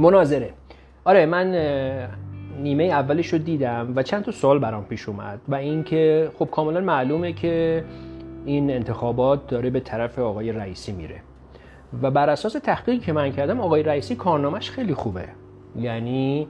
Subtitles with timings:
[0.00, 0.50] مناظره.
[1.04, 1.50] آره من
[2.62, 6.80] نیمه اولش رو دیدم و چند تا سوال برام پیش اومد و اینکه خب کاملا
[6.80, 7.84] معلومه که
[8.44, 11.22] این انتخابات داره به طرف آقای رئیسی میره.
[12.02, 15.24] و بر اساس تحقیقی که من کردم آقای رئیسی کارنامهش خیلی خوبه.
[15.76, 16.48] یعنی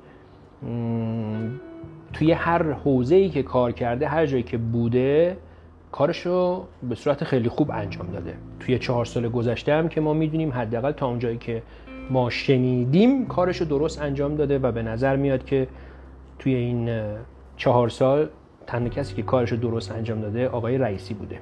[2.12, 5.36] توی هر حوزه ای که کار کرده هر جایی که بوده
[5.92, 8.34] کارش رو به صورت خیلی خوب انجام داده.
[8.60, 11.62] توی چهار سال گذشته هم که ما می‌دونیم حداقل تا اونجایی که
[12.10, 15.68] ما شنیدیم کارش رو درست انجام داده و به نظر میاد که
[16.38, 16.90] توی این
[17.56, 18.28] چهار سال
[18.66, 21.38] تنها کسی که کارش رو درست انجام داده آقای رئیسی بوده.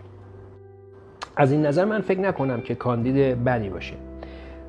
[1.36, 3.94] از این نظر من فکر نکنم که کاندید بدی باشه.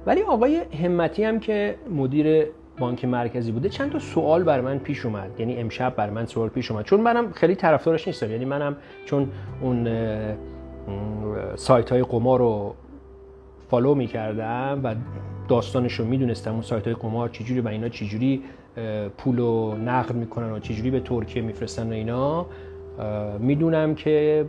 [0.06, 2.46] ولی آقای همتی هم که مدیر
[2.80, 5.40] بانک مرکزی بوده چند تا سوال بر من پیش اومد.
[5.40, 6.86] یعنی امشب بر من سوال پیش اومد.
[6.86, 8.32] چون منم خیلی طرفدارش نیستم.
[8.32, 9.30] یعنی منم چون
[9.62, 9.88] اون
[11.56, 12.76] سایت های قمار رو
[13.70, 14.96] فالو می‌کردم و
[15.50, 18.44] داستانش رو می‌دونستم اون سایت های قمار چجوری و اینا چجوری
[19.18, 22.46] پول رو نقد می‌کنن و چجوری به ترکیه میفرستن و اینا.
[23.40, 24.46] می‌دونم که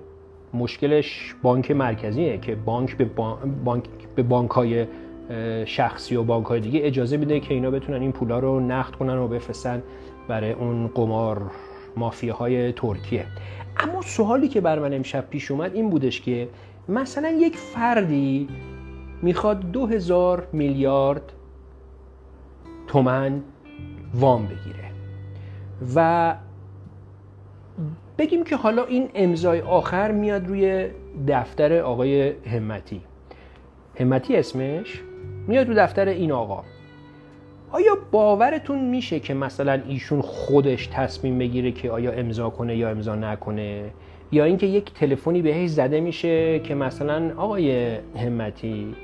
[0.54, 3.04] مشکلش بانک مرکزیه که بانک به,
[3.64, 3.84] بانک
[4.16, 4.86] به بانک های
[5.64, 9.18] شخصی و بانک های دیگه اجازه میده که اینا بتونن این پولا رو نقد کنن
[9.18, 9.82] و بفرستن
[10.28, 11.50] برای اون قمار
[11.96, 13.26] مافیاهای ترکیه.
[13.76, 16.48] اما سوالی که بر من امشب پیش اومد این بودش که
[16.88, 18.48] مثلا یک فردی
[19.22, 21.32] می‌خواد دو هزار میلیارد
[22.86, 23.42] تومن
[24.14, 24.90] وام بگیره.
[25.94, 26.36] و
[28.18, 30.88] بگیم که حالا این امضای آخر میاد روی
[31.28, 33.00] دفتر آقای همتی.
[34.00, 35.02] همتی اسمش
[35.46, 36.64] میاد رو دفتر این آقا.
[37.72, 43.14] آیا باورتون میشه که مثلا ایشون خودش تصمیم بگیره که آیا امضا کنه یا امضا
[43.14, 43.90] نکنه؟
[44.32, 48.94] یا اینکه یک تلفنی بهش زده میشه که مثلا آقای همتی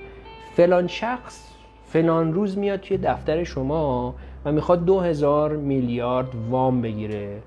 [0.57, 1.53] فلان شخص
[1.85, 7.39] فلان روز میاد توی دفتر شما و می‌خواد دو هزار میلیارد وام بگیره.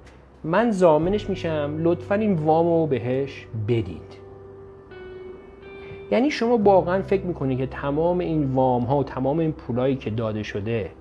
[0.44, 4.18] من زامنش میشم لطفا این وامو بهش بدید.
[6.12, 10.10] یعنی شما واقعا فکر می‌کنید که تمام این وام ها و تمام این پولایی که
[10.10, 10.92] داده شده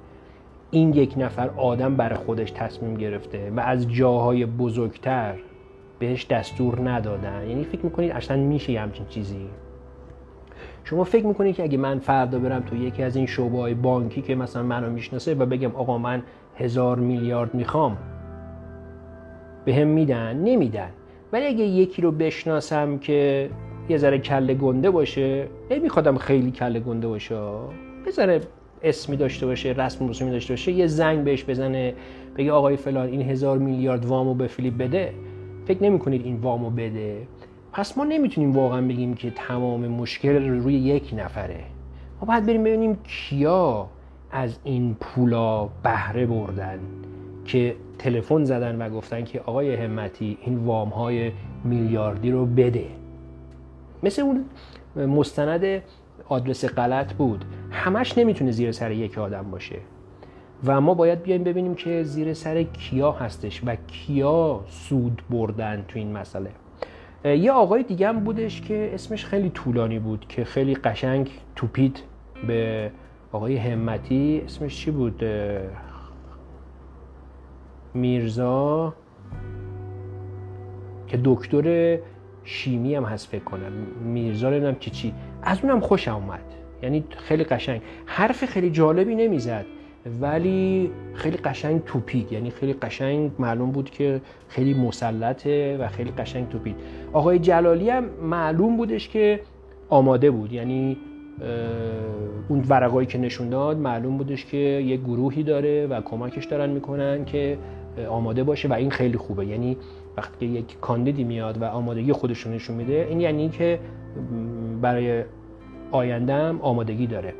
[0.70, 5.34] این یک نفر آدم برای خودش تصمیم گرفته و از جاهای بزرگتر
[5.98, 9.48] بهش دستور ندادن؟ یعنی فکر می‌کنید اصلا میشه یه همچین چیزی؟
[10.91, 14.22] شما فکر می‌کنید که اگه من فردا برم تو یکی از این شعبه های بانکی
[14.22, 16.22] که مثلا منو می‌شناسه و بگم آقا من
[16.56, 17.99] هزار میلیارد می‌خوام
[19.65, 20.88] به هم میدن؟ نمیدن.
[21.32, 23.50] ولی اگه یکی رو بشناسم که
[23.88, 27.34] یه ذره کله گنده باشه نمیخوادم خیلی کله گنده باشه
[28.06, 28.41] یه ذره
[28.82, 31.94] اسمی داشته باشه رسم رسومی داشته باشه یه زنگ بهش بزنه
[32.37, 35.15] بگه آقای فلان این هزار میلیارد وامو به فیلیپ بده.
[35.66, 37.16] فکر نمی کنید این وامو بده.
[37.72, 41.60] پس ما نمی‌تونیم واقعا بگیم که تمام مشکل روی یک نفره.
[42.20, 43.88] ما باید بریم ببینیم کیا
[44.30, 46.78] از این پولا بهره بردن
[47.44, 51.32] که تلفن زدن و گفتن که آقای همتی این وام های
[51.64, 52.86] میلیاردی رو بده.
[54.02, 54.44] مثل اون
[55.06, 55.82] مستند
[56.28, 57.44] آدرس غلط بود.
[57.70, 59.76] همش نمی‌تونه زیر سر یک آدم باشه.
[60.64, 65.98] و ما باید بیایم ببینیم که زیر سر کیا هستش و کیا سود بردن تو
[65.98, 66.50] این مسئله.
[67.24, 72.02] یه آقای دیگه هم بودش که اسمش خیلی طولانی بود که خیلی قشنگ توپید
[72.46, 72.90] به
[73.32, 74.42] آقای همتی.
[74.44, 75.24] اسمش چی بود؟
[77.94, 78.94] میرزا
[81.06, 81.98] که دکتر
[82.44, 83.72] شیمی هم هست فکر کنم.
[84.04, 85.14] میرزا نمی‌دونم چی چی.
[85.42, 86.54] از اونم خوشم اومد.
[86.82, 87.82] یعنی خیلی قشنگ.
[88.06, 89.64] حرف خیلی جالبی نمی‌زد.
[90.20, 92.32] ولی خیلی قشنگ توپید.
[92.32, 96.76] یعنی خیلی قشنگ معلوم بود که خیلی مسلطه و خیلی قشنگ توپید.
[97.12, 99.41] آقای جلالی هم معلوم بودش که
[99.88, 100.52] آماده بود.
[100.52, 100.96] یعنی
[102.48, 107.25] اون ورقایی که نشون داد معلوم بودش که یه گروهی داره و کمکش دارن می‌کنن
[107.25, 107.58] که
[108.08, 109.46] آماده باشه و این خیلی خوبه.
[109.46, 109.76] یعنی
[110.16, 113.78] وقتی یک کاندیدی میاد و آمادگی خودش نشون میده این یعنی که
[114.82, 115.25] برای
[115.90, 117.34] آیندهم آمادگی داره.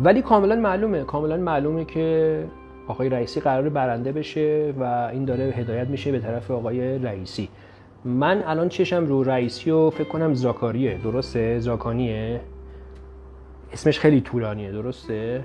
[0.00, 1.04] ولی کاملا معلومه.
[1.04, 2.44] کاملا معلومه که
[2.88, 7.48] آقای رئیسی قرار برنده بشه و این داره هدایت میشه به طرف آقای رئیسی.
[8.04, 10.98] من الان چشم رو رئیسی و فکر کنم زاکاریه.
[11.04, 12.40] درسته؟ زاکانیه.
[13.72, 14.72] اسمش خیلی طولانیه.
[14.72, 15.44] درسته؟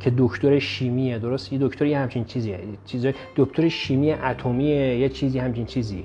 [0.00, 1.18] که دکتر شیمیه.
[1.18, 2.60] درست؟ یه دکتر یه همچین چیزیه.
[2.84, 3.06] چیز
[3.36, 4.98] دکتر شیمی اتمیه.
[4.98, 6.04] یه چیزی همچین چیزی.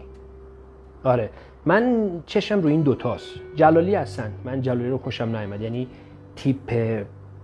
[1.03, 1.30] آره.
[1.65, 3.29] من چشم رو این دوتاست.
[3.55, 4.31] جلالی هستن.
[4.43, 5.87] من جلالی رو خوشم نیامد یعنی
[6.35, 6.71] تیپ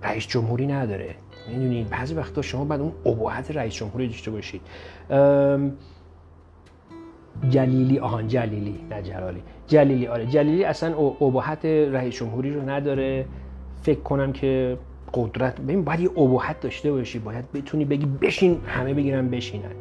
[0.03, 1.15] رئیس جمهوری نداره.
[1.49, 4.61] می‌دونید بعضی وقتا شما بعد اون ابهت رئیس جمهوری داشته باشید.
[7.49, 9.43] جلیلی آهان جلیلی نه جلالی.
[9.67, 10.25] جلیلی آره.
[10.25, 13.25] جلیلی اصلا ابهت رئیس جمهوری رو نداره.
[13.81, 14.77] فکر کنم که
[15.13, 17.19] قدرت ببین باید یه ابهت داشته باشی.
[17.19, 19.75] باید بتونی بگی بشین همه بگیرن بشینن.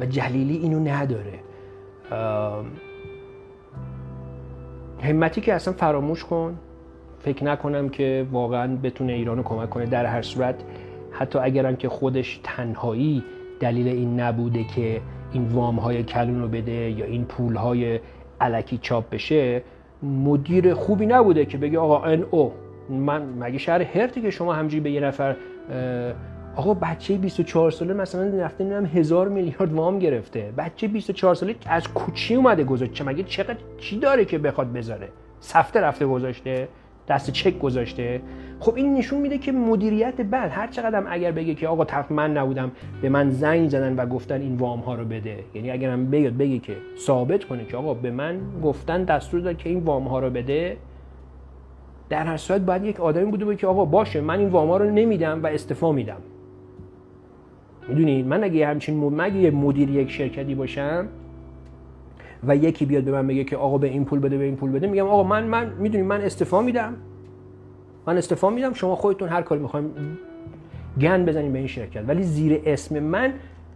[0.00, 1.38] و جلیلی اینو نداره.
[5.02, 6.58] همتی که اصلا فراموش کن.
[7.18, 9.86] فکر نکنم که واقعا بتونه ایران رو کمک کنه.
[9.86, 10.54] در هر صورت
[11.12, 13.22] حتی اگرم که خودش تنهایی
[13.60, 15.00] دلیل این نبوده که
[15.32, 18.00] این وام های کلون رو بده یا این پول های
[18.40, 19.62] علکی چاپ بشه
[20.02, 22.52] مدیر خوبی نبوده که بگه آقا ان او
[22.90, 25.36] من مگه شهر هرتی که شما همجوری به یه نفر
[26.56, 30.52] آقا بچه 24 ساله مثلا رفته نمی‌دونم هزار میلیارد وام گرفته.
[30.58, 33.04] بچه 24 ساله از کوچی اومده گذاشته.
[33.04, 35.08] مگه چقدر چی داره که بخواد بذاره؟
[35.40, 36.68] سفته رفته گذاشته
[37.08, 38.20] دست چک گذاشته.
[38.60, 40.50] خب این نشون میده که مدیریت بد.
[40.52, 42.72] هر چقدر اگر بگه که آقا طرف من نبودم
[43.02, 45.38] به من زنگ زدن و گفتن این وام ها رو بده.
[45.54, 49.68] یعنی اگرم بیاد بگه که ثابت کنه که آقا به من گفتن دستور داد که
[49.68, 50.76] این وام ها رو بده
[52.08, 54.90] در هر صورت باید یک آدمی بوده که آقا باشه من این وام ها رو
[54.90, 56.20] نمیدم و استفا میدم.
[57.88, 61.08] می‌دونید من اگه همچین مگه مدیر یک شرکتی باشم
[62.46, 64.70] و یکی بیاد به من بگه که آقا به این پول بده به این پول
[64.70, 66.94] بده میگم آقا من من می‌دونی من استفا میدم.
[68.06, 69.90] من استفا میدم شما خودتون هر کاری می‌خوایم
[71.00, 72.04] گند بزنید به این شرکت.
[72.08, 73.32] ولی زیر اسم من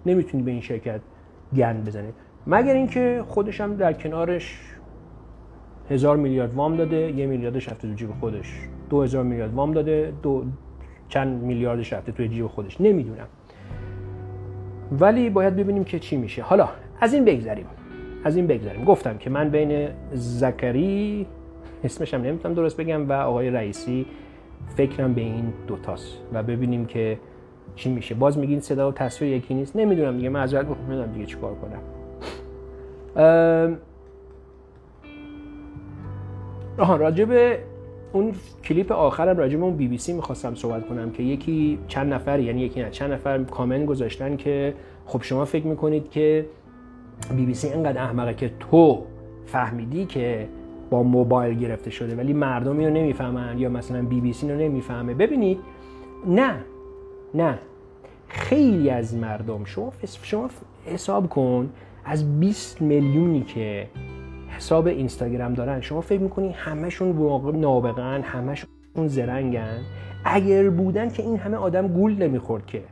[0.07, 1.01] نمی‌تونید به این شرکت
[1.57, 2.15] گند بزنید.
[2.47, 4.61] مگر اینکه خودش هم در کنارش
[5.91, 8.61] هزار میلیارد وام داده یه میلیاردش رفته تو جیب خودش.
[8.91, 10.45] دو هزار میلیارد وام داده دو
[11.09, 12.81] چند میلیاردش رفته توی جیب خودش.
[12.81, 13.27] نمی‌دونم.
[15.01, 16.43] ولی باید ببینیم که چی میشه.
[16.43, 16.69] حالا
[17.01, 17.67] از این بگذریم.
[18.25, 18.85] از این بگذریم.
[18.85, 21.27] گفتم که من بین زکری
[21.85, 24.07] اسمش هم نمی‌تونم درست بگم و آقای رئیسی
[24.77, 26.19] فکرم به این دوتاست.
[26.33, 27.19] و ببینیم که
[27.75, 28.15] چی میشه.
[28.15, 29.77] باز میگین صدا و تصویر یکی نیست.
[29.77, 30.29] نمی‌دونم دیگه.
[30.29, 31.81] معذرت بخوام نمی‌دونم دیگه چیکار کنم.
[36.79, 37.59] آها راجب
[38.13, 38.33] اون
[38.65, 42.61] کلیپ آخرم راجب اون بی بی سی می‌خواستم صحبت کنم که یکی چند نفر یعنی
[42.61, 44.75] یکی نه چند نفر کامنت گذاشتن که
[45.07, 46.47] خب شما فکر می‌کنید که
[47.37, 49.03] بی بی سی اینقدر احمقه که تو
[49.47, 50.49] فهمیدی که
[50.91, 55.15] با موبایل گرفته شده ولی مردمی رو نمی‌فهمن یا مثلا بی بی سی رو نمی‌فهمه.
[55.15, 55.59] ببینید
[56.27, 56.55] نه
[57.35, 57.59] نه.
[58.29, 60.51] خیلی از مردم شما شما
[60.85, 61.71] حساب کن
[62.05, 63.89] از 20 میلیونی که
[64.57, 65.81] حساب اینستاگرام دارن.
[65.81, 68.69] شما فکر می‌کنی همشون نابغن همشون
[69.07, 69.79] زرنگن
[70.25, 72.83] اگر بودن که این همه آدم گول نمی‌خورد که.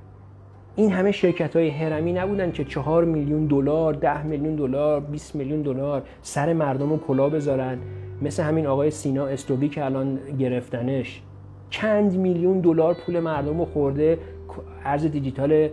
[0.77, 5.63] این همه شرکت های هرمی نبودن که چهار میلیون دلار ده میلیون دلار 20 میلیون
[5.63, 7.79] دلار سر مردم رو کلا بذارن.
[8.23, 11.23] مثل همین آقای سینا استوبی که الان گرفتنش.
[11.71, 14.19] چند میلیون دلار پول مردم رو خورده
[14.85, 15.69] ارز دیجیتال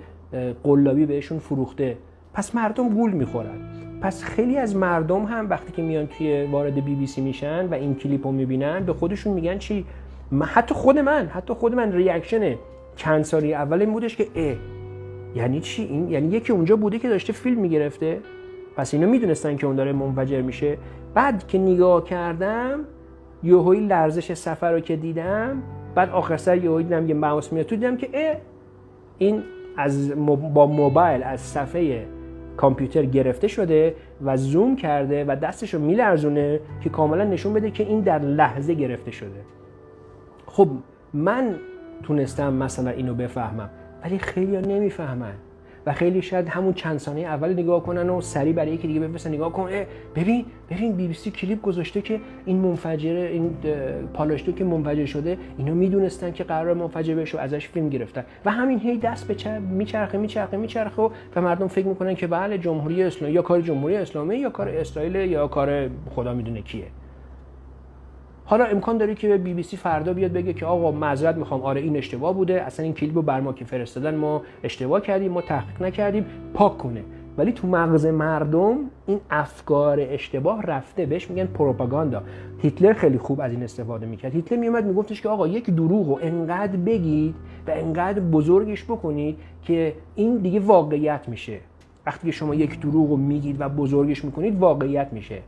[0.63, 1.97] قلابی بهشون فروخته.
[2.33, 3.80] پس مردم گول می‌خورن.
[4.01, 7.73] پس خیلی از مردم هم وقتی که میان توی وارد بی بی سی میشن و
[7.73, 9.85] این کلیپ رو می‌بینن به خودشون میگن چی؟
[10.41, 12.55] حتی خود من حتی خود من ریاکشن
[12.95, 14.55] چند سالی اول این بودش که اه
[15.35, 18.19] یعنی چی؟ این یعنی یکی اونجا بوده که داشته فیلم می‌گرفته
[18.75, 20.77] پس اینا می‌دونستن که اون داره منفجر میشه.
[21.13, 22.79] بعد که نگاه کردم
[23.43, 25.63] یهویی لرزش سفر رو که دیدم
[25.95, 27.65] بعد آخر سر یهویی دیدم یه ماوس میاد.
[27.65, 28.35] تو دیدم که اه
[29.17, 29.43] این
[29.77, 30.11] از
[30.53, 32.05] با موبایل از صفحه
[32.57, 37.83] کامپیوتر گرفته شده و زوم کرده و دستش رو میلرزونه که کاملا نشون بده که
[37.83, 39.41] این در لحظه گرفته شده.
[40.45, 40.69] خب
[41.13, 41.55] من
[42.03, 43.69] تونستم مثلا اینو بفهمم
[44.03, 45.33] ولی خیلی نمی‌فهمن.
[45.85, 49.33] و خیلی شاید همون چند ثانیه اول نگاه کنن و سری برای یکی دیگه بفرستن
[49.33, 49.69] نگاه کن
[50.15, 53.51] ببین ببین بی بی سی کلیپ گذاشته که این منفجر این
[54.13, 58.23] پالاشتو که منفجر شده اینا می‌دونستن که قرار منفجر بشه و ازش فیلم گرفتن.
[58.45, 61.01] و همین هی دست به چرخ میچرخه میچرخه میچرخه
[61.35, 65.15] و مردم فکر می‌کنن که بله جمهوری اسلامی یا کار جمهوری اسلامی یا کار اسرائیل
[65.15, 66.85] یا کار خدا می‌دونه کیه.
[68.45, 71.81] حالا امکان داره که بی بی سی فردا بیاد بگه که آقا معذرت می‌خوام آره
[71.81, 75.41] این اشتباه بوده اصلا این کلیپ رو بر ما که فرستادن ما اشتباه کردیم ما
[75.41, 77.03] تحقیق نکردیم پاک کنه.
[77.37, 82.23] ولی تو مغز مردم این افکار اشتباه رفته بهش میگن پروپاگاندا.
[82.61, 84.33] هیتلر خیلی خوب از این استفاده می‌کرد.
[84.33, 87.35] هیتلر میومد میگفتش که آقا یک دروغ رو انقدر بگید
[87.67, 91.57] و انقدر بزرگش بکنید که این دیگه واقعیت میشه.
[92.05, 95.41] وقتی که شما یک دروغ رو میگید و بزرگش می‌کنید واقعیت میشه.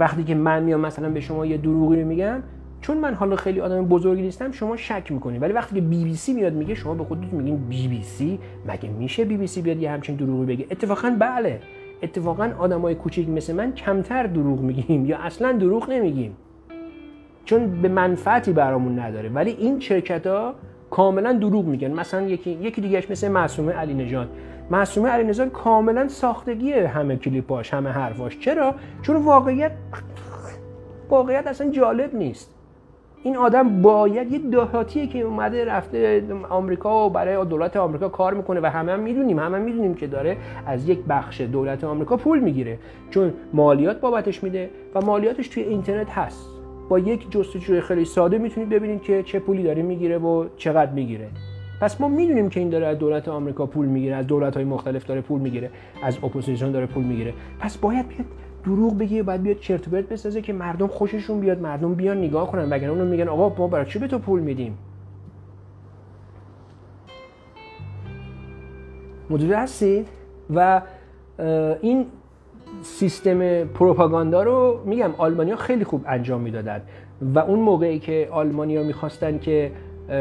[0.00, 2.42] وقتی که من میام مثلا به شما یه دروغی رو میگم
[2.80, 6.14] چون من حالا خیلی آدم بزرگی نیستم شما شک می‌کنید ولی وقتی که بی بی
[6.14, 8.38] سی میاد میگه شما به خودتون میگین بی بی سی
[8.68, 11.60] مگه میشه بی بی سی بیاد یه همچین دروغی بگه؟ اتفاقا بله.
[12.02, 16.36] اتفاقا آدمای کوچیک مثل من کمتر دروغ میگیم یا اصلا دروغ نمیگیم.
[17.44, 19.28] چون به منفعتی برامون نداره.
[19.28, 20.54] ولی این شرکت ها
[20.90, 21.90] کاملا دروغ میگن.
[21.90, 24.28] مثلا یکی یکی دیگهش مثل معصومه علی نژاد.
[24.70, 29.72] معصومه علی کاملا ساختگی همه کلیپاش همه حرفاش چرا؟ چون واقعیت
[31.10, 32.54] واقعیت اصلا جالب نیست.
[33.22, 38.60] این آدم باید یه دهاتیه که اومده رفته آمریکا و برای دولت آمریکا کار می‌کنه
[38.60, 40.36] و همه هم می‌دونیم همه هم می‌دونیم که داره
[40.66, 42.78] از یک بخش دولت آمریکا پول می‌گیره.
[43.10, 46.46] چون مالیات بابتش میده و مالیاتش توی اینترنت هست.
[46.88, 51.28] با یک جستجوی خیلی ساده می‌تونید ببینید که چه پولی داره می‌گیره و چقدر می‌گیره.
[51.80, 55.06] پس ما می‌دونیم که این داره از دولت آمریکا پول می‌گیره از دولت های مختلف
[55.06, 55.70] داره پول می‌گیره
[56.02, 57.34] از اپوزیسیون داره پول می‌گیره.
[57.60, 58.26] پس باید بیاد
[58.64, 62.50] دروغ بگی باید بیاد چرت و پرت بسازه که مردم خوششون بیاد مردم بیان نگاه
[62.50, 62.70] کنن.
[62.70, 64.78] وگرنه اونو میگن آقا ما برای چی به تو پول میدیم؟
[69.30, 70.08] مدیر هستید؟
[70.54, 70.82] و
[71.80, 72.06] این
[72.82, 76.82] سیستم پروپاگاندا رو میگم آلمانیا خیلی خوب انجام می‌دادن.
[77.34, 79.72] و اون موقعی که آلمانیا می‌خواستن که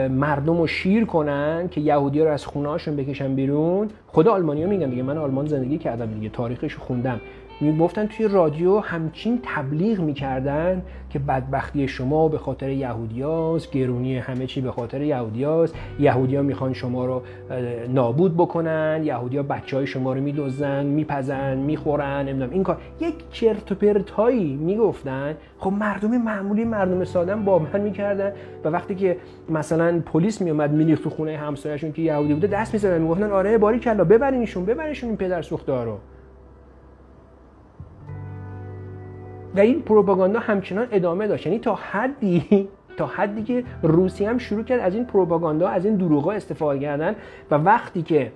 [0.10, 3.90] مردم رو شیر کنن که یهودی رو از خونه هاشون بکشن بیرون.
[4.08, 7.22] خدا آلمانیا میگم دیگه من آلمان زندگی کردم دیگه تاریخش خوندم.
[7.62, 14.62] می‌گفتن توی رادیو همچین تبلیغ می‌کردن که بدبختی شما به خاطر یهودیاست گرونی همه چی
[14.62, 15.76] به خاطر یهودیاست.
[16.00, 17.22] یهودیا می‌خوان شما رو
[17.94, 22.78] نابود بکنن یهودیا بچه های شما رو میدوزن میپزن می‌خورن نمی‌دونم این کار.
[23.00, 25.36] یک چرت و پرتایی می‌گفتن.
[25.60, 28.32] خب مردم معمولی مردم ساده باور می‌کردن
[28.64, 29.18] و وقتی که
[29.50, 33.80] مثلا پلیس میومد میریخت تو خونه همسایه‌شون که یهودی بوده دست می‌زدن می‌گفتن آره باری
[33.80, 35.98] کلا ببرینشون ببرینشون این پدر سوخته رو
[39.56, 41.46] و این پروپاگاندا همچنان ادامه داشت.
[41.46, 45.96] یعنی تا حدی تا حدی که روسیه هم شروع کرد از این پروپاگاندا از این
[45.96, 47.16] دروغا استفاده کردن
[47.52, 48.32] و وقتی که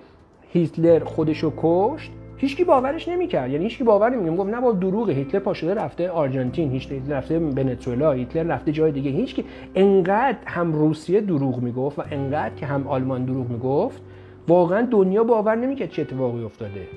[0.52, 3.50] هیتلر خودشو کشت هیچکی باورش نمی‌کرد.
[3.50, 8.12] یعنی هیچکی باور نمی‌کرد گفت نه با دروغ هیتلر پاشده رفته آرژانتین هیتلر رفته ونزوئلا
[8.12, 9.10] هیتلر رفته جای دیگه.
[9.10, 9.44] هیچکی.
[9.74, 14.02] انقدر هم روسیه دروغ می‌گفت و انقدر که هم آلمان دروغ می‌گفت
[14.48, 16.88] واقعا دنیا باور نمی‌کرد چه اتفاقی افتاده.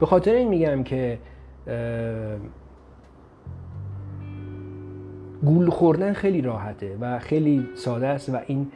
[0.00, 1.18] به خاطر این میگم که
[5.44, 8.66] گول خوردن خیلی راحته و خیلی ساده است و این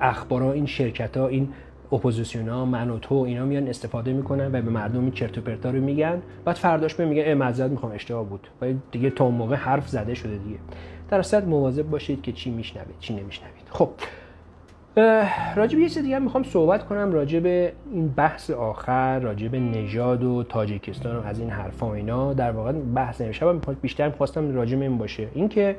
[0.00, 1.48] اخبارا این شرکت ها این
[1.92, 5.40] اپوزیسیون ها من و تو اینا میان استفاده می‌کنن و به مردم این چرت و
[5.40, 6.22] پرتا رو میگن.
[6.44, 8.48] بعد فرداش به میگن معذرت می‌خوام اشتباه بود.
[8.62, 10.58] و دیگه تا موقع حرف زده شده دیگه.
[11.10, 13.68] در اصل مواظب باشید که چی میشنوید چی نمیشنوید.
[13.70, 13.90] خب
[15.56, 21.16] راجب یه چیز دیگه می‌خوام صحبت کنم راجب این بحث آخر راجب نژاد و تاجیکستان
[21.16, 22.34] و از این حرفا و اینا.
[22.34, 25.28] در واقع بحث امشب بیشتر می‌خواستم راجب این باشه.
[25.34, 25.76] اینکه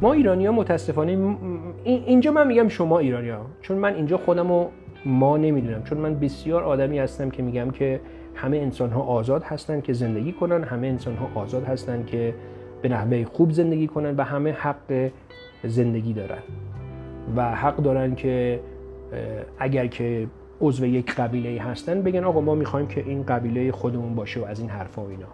[0.00, 1.36] ما ایرانی ها متاسفانه
[1.84, 4.70] اینجا من میگم شما ایرانی ها چون من اینجا خودم رو
[5.06, 5.82] ما نمی‌دونم.
[5.82, 8.00] چون من بسیار آدمی هستم که میگم که
[8.34, 12.34] همه انسان ها آزاد هستن که زندگی کنن همه انسان ها آزاد هستن که
[12.82, 15.10] به نحوه خوب زندگی کنن و همه حق
[15.64, 16.38] زندگی دارن.
[17.36, 18.60] و حق دارن که
[19.58, 20.26] اگر که
[20.60, 24.60] عضو یک قبیله هستن بگن آقا ما می‌خوایم که این قبیله خودمون باشه و از
[24.60, 25.26] این حرفا و اینا.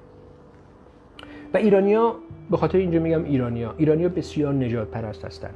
[1.54, 2.14] و ایرانیا
[2.50, 5.50] به خاطر اینجا میگم ایرانیا ایرانیا بسیار نجات پرست هستن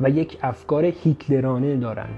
[0.00, 2.08] و یک افکار هیتلرانه دارن.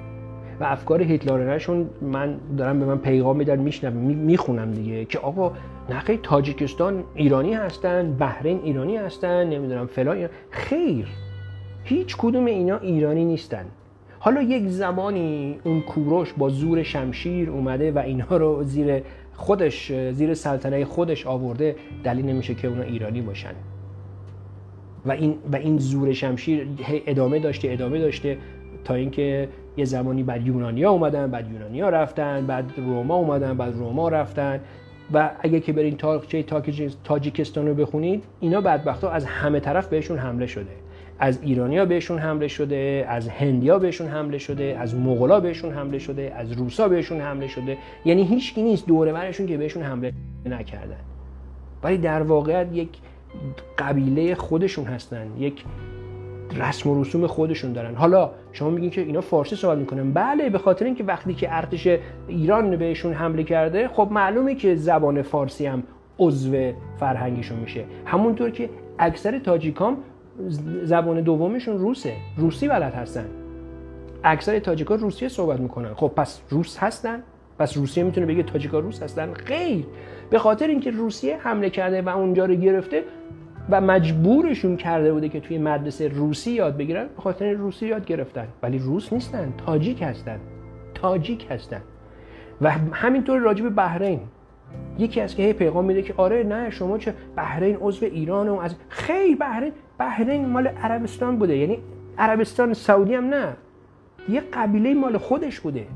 [0.60, 5.52] و افکار هیتلرانهشون من دارم به من پیغام میدن میشنم می‌خونم دیگه که آقا
[5.90, 11.08] نخی تاجیکستان ایرانی هستن بحرین ایرانی هستن نمی‌دونم فلان خیر.
[11.84, 13.64] هیچ کدوم اینا ایرانی نیستن.
[14.18, 19.02] حالا یک زمانی اون کوروش با زور شمشیر اومده و اینها رو زیر
[19.34, 23.54] خودش زیر سلطنه خودش آورده دلیل نمیشه که اونا ایرانی باشن.
[25.06, 26.66] و این و این زور شمشیر
[27.06, 28.38] ادامه داشته ادامه داشته
[28.84, 34.08] تا اینکه یه زمانی بعد یونانیا اومدن بعد یونانیا رفتن بعد روما اومدن بعد روما
[34.08, 34.60] رفتن.
[35.12, 36.44] و اگه که برین تاریخچه
[37.04, 40.79] تاجیکستان رو بخونید اینا بدبختا از همه طرف بهشون حمله شده.
[41.20, 46.32] از ایرانیا بهشون حمله شده از هندیا بهشون حمله شده از مغلا بهشون حمله شده
[46.36, 47.76] از روسا بهشون حمله شده.
[48.04, 50.12] یعنی هیچکی نیست دوره برشون که بهشون حمله
[50.46, 51.00] نکردن.
[51.82, 52.88] ولی در واقع یک
[53.78, 55.64] قبیله خودشون هستن یک
[56.56, 57.94] رسم و رسوم خودشون دارن.
[57.94, 60.12] حالا شما میگین که اینا فارسی صحبت می‌کنن.
[60.12, 61.88] بله به خاطر اینکه وقتی که ارتش
[62.28, 65.82] ایران بهشون حمله کرده خب معلومه که زبان فارسی هم
[66.18, 67.84] عضو فرهنگشون میشه.
[68.06, 69.96] همونطور که اکثر تاجیکام
[70.82, 72.12] زبان دومشون روسه.
[72.36, 73.26] روسی بلد هستن.
[74.24, 75.94] اکثر تاجیکا روسیه صحبت می‌کنن.
[75.94, 77.22] خب پس روس هستن؟
[77.58, 79.86] پس روسیه می‌تونه بگه تاجیکا روس هستن؟ خیر
[80.30, 83.04] به خاطر اینکه روسیه حمله کرده و اونجا رو گرفته
[83.70, 88.46] و مجبورشون کرده بوده که توی مدرسه روسی یاد بگیرن به خاطر روسی یاد گرفتن.
[88.62, 89.52] ولی روس نیستن.
[89.66, 90.40] تاجیک هستن.
[90.94, 91.80] تاجیک هستن.
[92.60, 94.20] و همینطور راجب بحرین.
[94.98, 98.56] یکی از که هی پیغام میده که آره نه شما چه بحرین عضو ایران و
[98.56, 101.56] از خیر بحرین بحرین مال عربستان بوده.
[101.56, 101.78] یعنی
[102.18, 103.56] عربستان سعودی هم نه.
[104.28, 105.86] یه قبیله مال خودش بوده.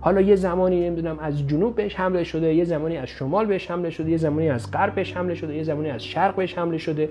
[0.00, 3.90] حالا یه زمانی نمی‌دونم از جنوب بهش حمله شده یه زمانی از شمال بهش حمله
[3.90, 7.08] شده یه زمانی از غرب بهش حمله شده یه زمانی از شرق بهش حمله شده.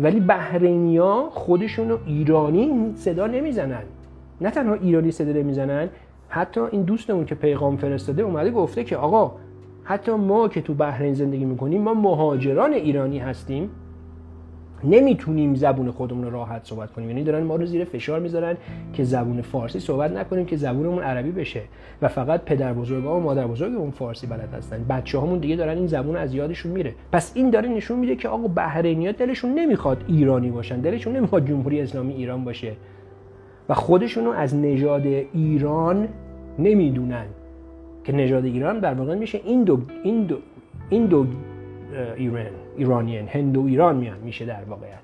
[0.00, 3.82] ولی بحرینیا خودشونو ایرانی صدا نمی‌زنن.
[4.40, 5.88] نه تنها ایرانی صدا نمی‌زنن
[6.28, 9.32] حتی این دوستمون که پیغام فرستاده اومده گفته که آقا
[9.88, 13.70] حتی ما که تو بحرین زندگی می‌کنیم ما مهاجران ایرانی هستیم
[14.84, 17.08] نمی‌تونیم زبون خودمون رو راحت صحبت کنیم.
[17.08, 18.56] یعنی دارن ما رو زیر فشار می‌ذارن
[18.92, 21.60] که زبون فارسی صحبت نکنیم که زبونمون عربی بشه.
[22.02, 24.84] و فقط پدر بزرگا و مادر بزرگمون فارسی بلد هستن.
[24.88, 26.94] بچه همون دیگه دارن این زبون از یادشون میره.
[27.12, 30.80] پس این داره نشون میده که آقا بحرینیا دلشون نمی‌خواد ایرانی باشن.
[30.80, 32.72] دلشون نمی‌خواد جمهوری اسلامی ایران باشه.
[33.68, 36.08] و خودشونو از نژاد ایران
[36.58, 37.26] نمی‌دونن.
[38.08, 40.36] که نژاد ایران در واقع میشه این دو این دو
[40.90, 41.26] این دو
[42.16, 42.46] ایران
[42.76, 44.98] ایرانیان هندو ایران میان میشه در واقعیت.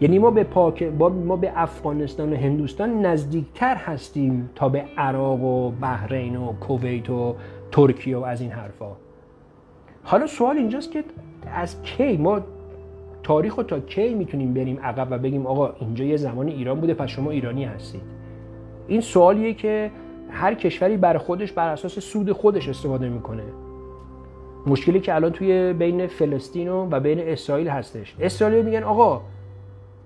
[0.00, 0.82] یعنی ما به پاک
[1.26, 7.36] ما به افغانستان و هندوستان نزدیکتر هستیم تا به عراق و بحرین و کویت و
[7.72, 8.92] ترکیه و از این حرفا.
[10.02, 11.04] حالا سوال اینجاست که
[11.46, 12.40] از کی؟ ما
[13.22, 16.94] تاریخ رو تا کی می‌تونیم بریم عقب و بگیم آقا اینجا یه زمان ایران بوده
[16.94, 18.02] پس شما ایرانی هستید.
[18.88, 19.90] این سوالیه که
[20.36, 23.42] هر کشوری بر خودش بر اساس سود خودش استفاده می‌کنه.
[24.66, 28.14] مشکلی که الان توی بین فلسطین و بین اسرائیل هستش.
[28.20, 29.20] اسرائیل میگن آقا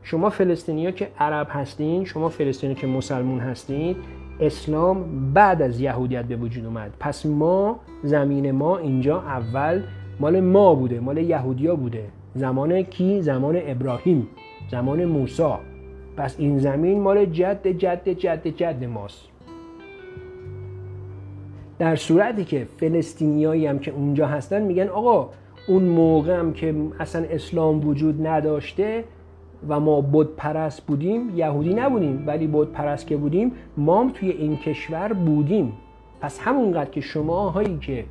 [0.02, 3.96] شما فلسطینیا که عرب هستین شما فلسطینی که مسلمون هستین
[4.40, 6.90] اسلام بعد از یهودیت به وجود اومد.
[7.00, 9.82] پس ما زمین ما اینجا اول
[10.20, 12.04] مال ما بوده مال یهودیا بوده.
[12.34, 14.28] زمان کی؟ زمان ابراهیم
[14.70, 15.52] زمان موسی.
[16.16, 19.29] پس این زمین مال جد جد جد جد ماست.
[21.80, 25.28] در صورتی که فلسطینیایی هم که اونجا هستن میگن آقا
[25.68, 29.04] اون موقع هم که اصلا اسلام وجود نداشته
[29.68, 34.56] و ما بود پرست بودیم یهودی نبودیم ولی بود پرست که بودیم ما توی این
[34.56, 35.72] کشور بودیم.
[36.20, 38.04] پس همونقدر که شما هایی که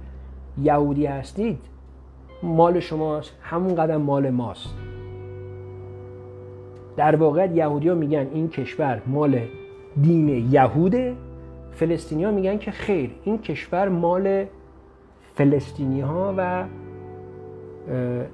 [0.63, 1.59] یهودی هستید
[2.43, 4.73] مال شماست همون قدم مال ماست.
[6.97, 9.39] در واقع یهودی ها میگن این کشور مال
[10.01, 11.15] دین یهوده
[11.71, 14.45] فلسطینی ها میگن که خیر این کشور مال
[15.35, 16.63] فلسطینی ها و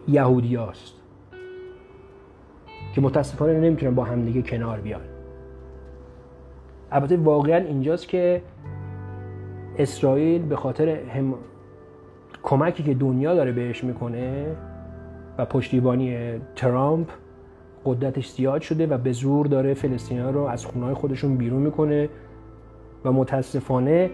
[0.08, 0.94] یهودی هاست
[2.96, 5.02] که متاسفانه نمی‌تونن با همدیگه کنار بیان.
[6.92, 8.42] البته واقعا اینجاست که
[9.78, 11.34] اسرائیل به خاطر هم...
[12.44, 14.46] کمکی که دنیا داره بهش می‌کنه
[15.38, 16.18] و پشتیبانی
[16.56, 17.08] ترامپ
[17.86, 22.10] قدرتش زیاد شده و به زور داره فلسطینی ها رو از خونهای خودشون بیرون می‌کنه.
[23.06, 24.12] و متاسفانه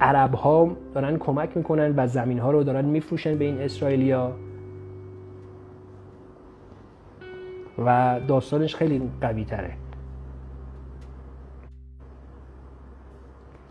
[0.00, 4.32] عرب ها دارن کمک می‌کنن و زمین ها رو دارن میفروشن به این اسرائیلیا.
[7.78, 9.72] و داستانش خیلی قوی تره.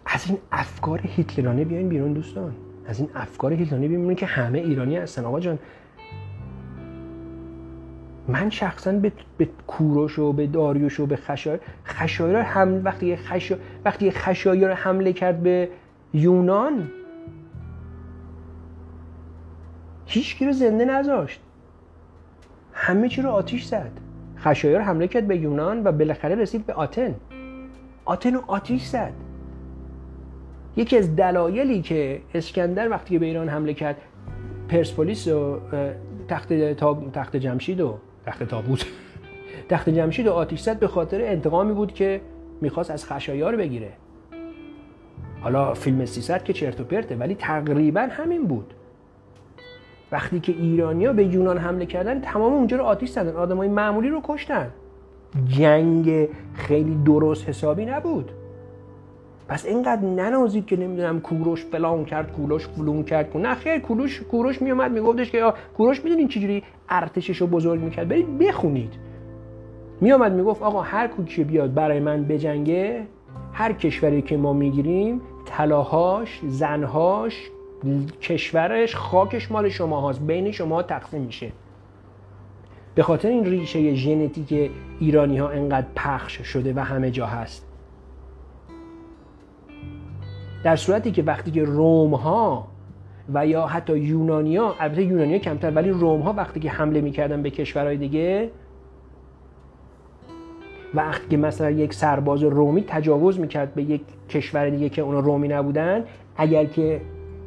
[0.05, 2.53] از این افکار هیتلرانه بیاین بیرون دوستان.
[2.85, 5.25] از این افکار هیتلرانه بیاین که همه ایرانی هستن.
[5.25, 5.59] آقا جان
[8.27, 13.55] من شخصا به, به کوروش و به داریوش و به خشایر خشایر هم وقتی خشا...
[13.85, 15.69] وقتی خشایر حمله کرد به
[16.13, 16.91] یونان
[20.05, 21.41] هیچ رو زنده نذاشت.
[22.73, 23.91] همه چی رو آتیش زد.
[24.37, 27.15] خشایر حمله کرد به یونان و بالاخره رسید به آتن.
[28.05, 29.13] آتن رو آتیش زد.
[30.75, 33.95] یکی از دلایلی که اسکندر وقتی به ایران حمله کرد
[34.69, 35.59] پرسپولیس و
[36.27, 36.53] تخت,
[37.13, 38.85] تخت جمشید و تخت تابوت
[39.69, 42.21] تخت جمشید و آتیش به خاطر انتقامی بود که
[42.61, 43.91] می‌خواست از خشایار بگیره.
[45.41, 48.73] حالا فیلم 300 که چرت و پرته ولی تقریبا همین بود.
[50.11, 53.35] وقتی که ایرانیا به یونان حمله کردن تمام اونجا رو آتیش زدن.
[53.35, 54.71] آدمای معمولی رو کشتن.
[55.45, 58.31] جنگ خیلی درست حسابی نبود.
[59.51, 63.37] پس اینقدر ننازید که نمی‌دونم کوروش فلان کرد کوروش فلون کرد.
[63.37, 68.37] نه خیر کوروش کوروش میومد میگفتش که کوروش می‌دونین چجوری ارتشش رو بزرگ می‌کرد؟ برید
[68.37, 68.93] بخونید.
[70.01, 73.07] میومد می‌گفت آقا هر کوکی بیاد برای من بجنگه
[73.53, 77.49] هر کشوری که ما می‌گیریم طلاهاش زنهاش
[78.21, 81.51] کشورش خاکش مال شما هاست بین شما تقسیم میشه.
[82.95, 87.70] به خاطر این ریشه ژنتیک ایرانی ها انقدر پخش شده و همه جا هست.
[90.63, 92.67] در صورتی که وقتی که روم ها
[93.33, 97.49] و یا حتی یونانیا البته یونانیا کمتر ولی روم ها وقتی که حمله می‌کردن به
[97.49, 98.49] کشورهای دیگه
[100.93, 105.47] وقتی که مثلا یک سرباز رومی تجاوز می‌کرد به یک کشور دیگه که اونا رومی
[105.47, 106.03] نبودن
[106.37, 107.01] اگر که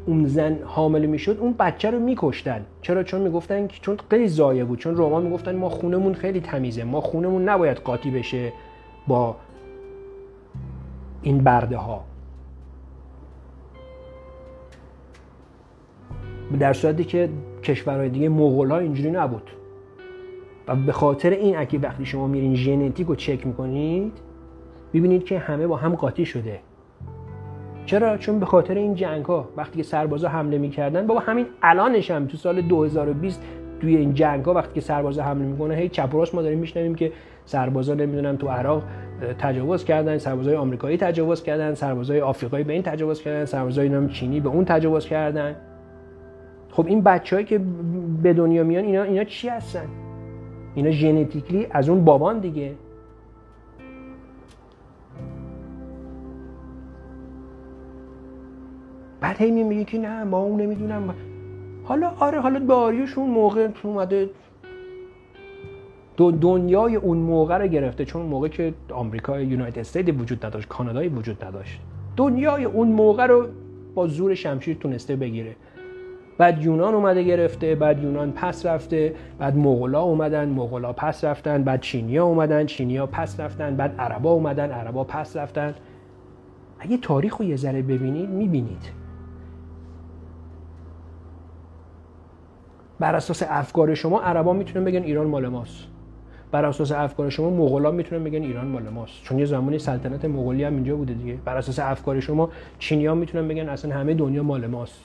[0.07, 2.65] اون زن حامله می‌شد اون بچه رو میکشتن.
[2.83, 4.79] چرا؟ چون می‌گفتن که چون خیلی زایه بود.
[4.79, 6.85] چون روما می‌گفتن ما خونمون خیلی تمیزه.
[6.85, 8.53] ما خونمون نباید قاطی بشه
[9.07, 9.37] با
[11.23, 12.05] این برده ها
[16.57, 17.29] در صورتی که
[17.63, 19.51] کشورهای دیگه مغول ها اینجوری نبود.
[20.69, 24.13] و به خاطر این اگه وقتی شما میرین ژنتیک رو چک می‌کنید
[24.95, 26.61] ببینید که همه با هم قاطی شده.
[27.87, 32.11] چرا؟ چون به خاطر این جنگ ها وقتی که سربازا حمله می‌کردن بابا همین الانش
[32.11, 33.43] هم تو سال 2020
[33.81, 37.13] توی این جنگ ها وقتی که سربازا حمله می‌کنه هی چپ ما داریم میشنویم که
[37.45, 38.83] سربازا نمی‌دونم تو عراق
[39.39, 44.41] تجاوز کردن سربازای آمریکایی تجاوز کردن سربازای آفریقایی به این تجاوز کردن سربازای نام چینی
[44.41, 45.57] به اون تجاوز کردن.
[46.77, 47.61] خب این بچههایی که
[48.23, 49.87] به دنیا میان اینا اینا چی هستن؟
[50.75, 52.75] اینا ژنتیکلی از اون بابان دیگه.
[59.21, 61.15] بعد هی میگه که نه ما اون نمی‌دونم.
[61.85, 64.31] حالا آره حالا داریوش اون موقع اومده
[66.17, 71.09] دو دنیای اون موقع رو گرفته چون موقع که آمریکا یونایتد استیت وجود نداشت کانادایی
[71.09, 71.81] وجود نداشت.
[72.17, 73.47] دنیای اون موقع رو
[73.95, 75.57] با زور شمشیر تونسته بگیره.
[76.39, 81.81] بعد یونان اومده گرفته بعد یونان پس رفته بعد مغولا اومدن مغولا پس رفتن بعد
[81.81, 85.75] چینیا اومدن چینیا پس رفتن بعد عربا اومدن عربا پس رفتن.
[86.79, 89.05] اگه تاریخ رو یه ذره ببینید می‌بینید.
[93.01, 95.85] بر اساس افکار شما عربا می‌تونن بگن ایران مال ماست.
[96.51, 99.23] بر اساس افکار شما مغولا می‌تونن بگن ایران مال ماست.
[99.23, 101.35] چون یه زمانی سلطنت مغولی هم اینجا بوده دیگه.
[101.45, 105.01] بر اساس افکار شما چینیا می‌تونن بگن اصلا همه دنیا مال ماست.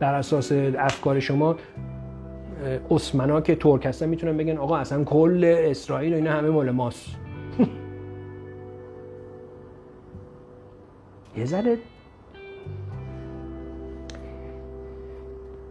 [0.00, 1.56] بر اساس افکار شما
[2.90, 7.16] اسمنا که ترک هستن می‌تونن بگن آقا اصلا کل اسرائیل و اینا همه مال ماست.
[11.38, 11.78] یه ذره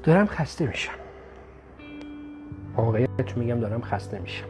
[0.04, 0.92] دارم خسته میشم.
[2.76, 4.46] واقعیت میگم دارم خسته میشم.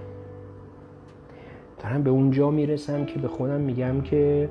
[1.84, 4.50] دارم به اونجا می‌رسم که به خودم میگم که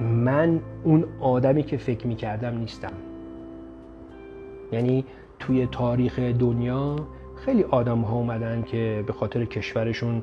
[0.00, 2.92] من اون آدمی که فکر می‌کردم نیستم.
[4.72, 5.04] یعنی
[5.38, 6.96] توی تاریخ دنیا
[7.44, 10.22] خیلی آدم ها اومدن که به خاطر کشورشون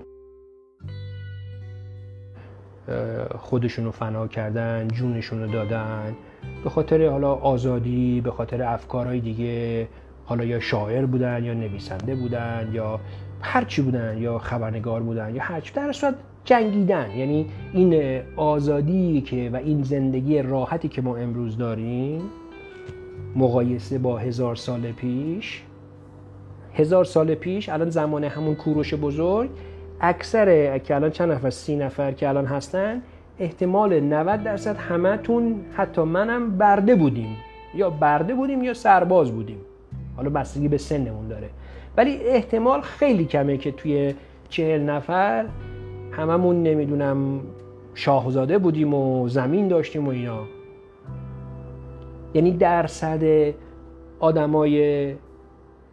[3.36, 6.16] خودشون رو فنا کردن جونشون رو دادن.
[6.64, 9.88] به خاطر حالا آزادی به خاطر افکارهای دیگه
[10.26, 13.00] حالا یا شاعر بودن یا نویسنده بودن یا
[13.42, 17.12] هرچی بودن یا خبرنگار بودن یا هرچی در صورت جنگیدن.
[17.17, 22.21] یعنی این آزادی که و این زندگی راحتی که ما امروز داریم
[23.36, 25.63] مقایسه با هزار سال پیش
[26.73, 29.49] هزار سال پیش الان زمان همون کوروش بزرگ
[30.01, 33.01] اکثر که الان چند نفر سی نفر که الان هستن
[33.39, 37.38] احتمال 90 درصد همتون حتی منم برده بودیم.
[37.75, 39.58] یا برده بودیم یا سرباز بودیم.
[40.15, 41.49] حالا بستگی به سنمون داره.
[41.97, 44.13] ولی احتمال خیلی کمه که توی
[44.49, 45.45] چهل نفر
[46.12, 47.39] هممون نمی‌دونم
[47.93, 50.43] شاهزاده بودیم و زمین داشتیم و اینا.
[52.34, 53.54] یعنی درصد
[54.19, 55.15] آدمای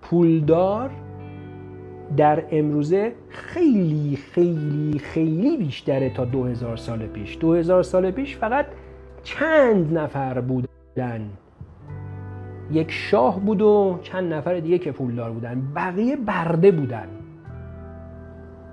[0.02, 0.90] پولدار
[2.16, 7.38] در امروزه خیلی خیلی خیلی بیشتره تا دو هزار سال پیش.
[7.40, 8.66] دو هزار سال پیش فقط
[9.22, 11.31] چند نفر بودن؟
[12.72, 15.62] یک شاه بود و چند نفر دیگه که پولدار بودن.
[15.76, 17.09] بقیه برده بودن.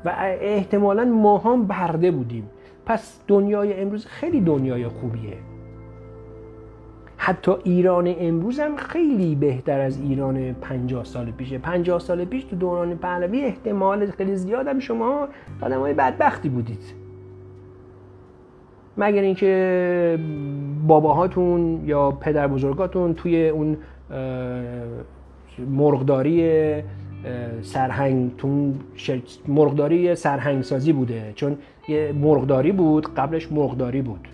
[0.06, 2.50] و احتمالا ما هم برده بودیم.
[2.86, 5.38] پس دنیای امروز خیلی دنیای خوبیه.
[7.18, 11.58] حتی ایران امروز هم خیلی بهتر از ایران 50 سال پیشه.
[11.58, 15.28] 50 سال پیش تو دوران پهلوی احتمال خیلی زیادم شما
[15.62, 16.94] آدم های بدبختی بودید.
[18.98, 20.20] مگر اینکه
[20.88, 23.78] باباهاتون یا پدر بزرگاتون توی اون
[25.70, 26.42] مرغداری
[27.62, 28.80] سرهنگتون
[29.48, 31.34] مرغداری سرهنگ سازی بوده.
[31.36, 31.58] چون
[31.88, 34.28] یه مرغداری بود قبلش مرغداری بود.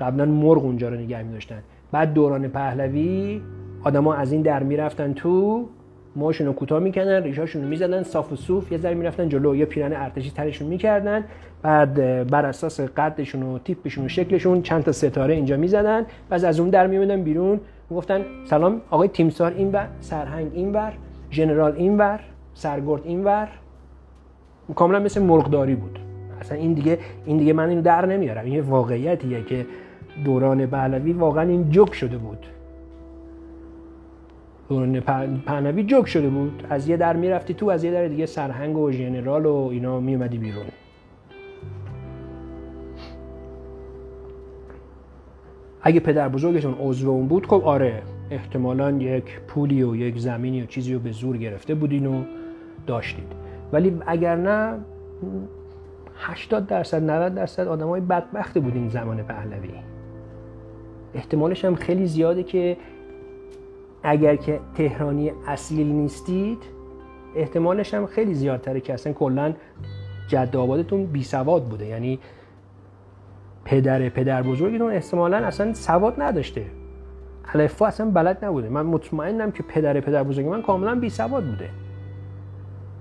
[0.00, 1.58] قبلا مرغ اونجا رو نگه می داشتن
[1.92, 3.40] بعد دوران پهلوی
[3.84, 5.64] آدما از این در می‌رفتن تو
[6.16, 9.56] موشون رو کوتاه می‌کنن ریشاشون رو می‌زدن صاف و صوف یه ذره می‌رفتن جلو.
[9.56, 11.24] یه پیرن ارتشی ترشون می‌کردن.
[11.62, 11.94] بعد
[12.30, 16.06] بر اساس قدشون و تیپشون و شکلشون چند تا ستاره اینجا می‌زدن.
[16.28, 17.60] بعد از اون در میومدن بیرون.
[17.90, 20.92] گفتن سلام آقای تیمسار اینور سرهنگ اینور.
[21.30, 22.20] ژنرال اینور
[22.54, 23.48] سرگرد اینور.
[24.74, 25.98] کاملا مثل مرغداری بود.
[26.40, 28.44] اصلا این دیگه این دیگه من اینو در نمیارم.
[28.44, 29.66] این واقعیتیه که
[30.24, 32.46] دوران پهلوی واقعا این جوک شده بود.
[34.68, 35.00] دوران
[35.46, 36.66] پهلوی جوک شده بود.
[36.70, 40.38] از یه در می‌رفتی تو از یه در دیگه سرهنگ و ژنرال و اینا میومدی
[40.38, 40.66] بیرون.
[45.82, 48.02] اگه پدر بزرگتون عضو اون بود خب آره.
[48.30, 52.22] احتمالا یک پولی و یک زمینی و چیزی رو به زور گرفته بودین و
[52.86, 53.32] داشتید.
[53.72, 54.78] ولی اگر نه
[56.18, 59.70] 80 درصد 90 درصد آدم های بدبختی بودین زمان پهلوی.
[61.14, 62.76] احتمالش هم خیلی زیاده که
[64.02, 66.58] اگر که تهرانی اصیل نیستید
[67.36, 69.54] احتمالش هم خیلی زیادتره که اصلا کلا
[70.28, 71.86] جد آبادتون بی سواد بوده.
[71.86, 72.18] یعنی
[73.64, 76.64] پدر پدر بزرگتون احتمالا اصلا سواد نداشته.
[77.54, 78.68] الفا اصلا بلد نبوده.
[78.68, 81.70] من مطمئنم که پدر پدر بزرگ من کاملا بی سواد بوده.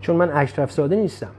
[0.02, 1.32] چون من اشرف ساده نیستم.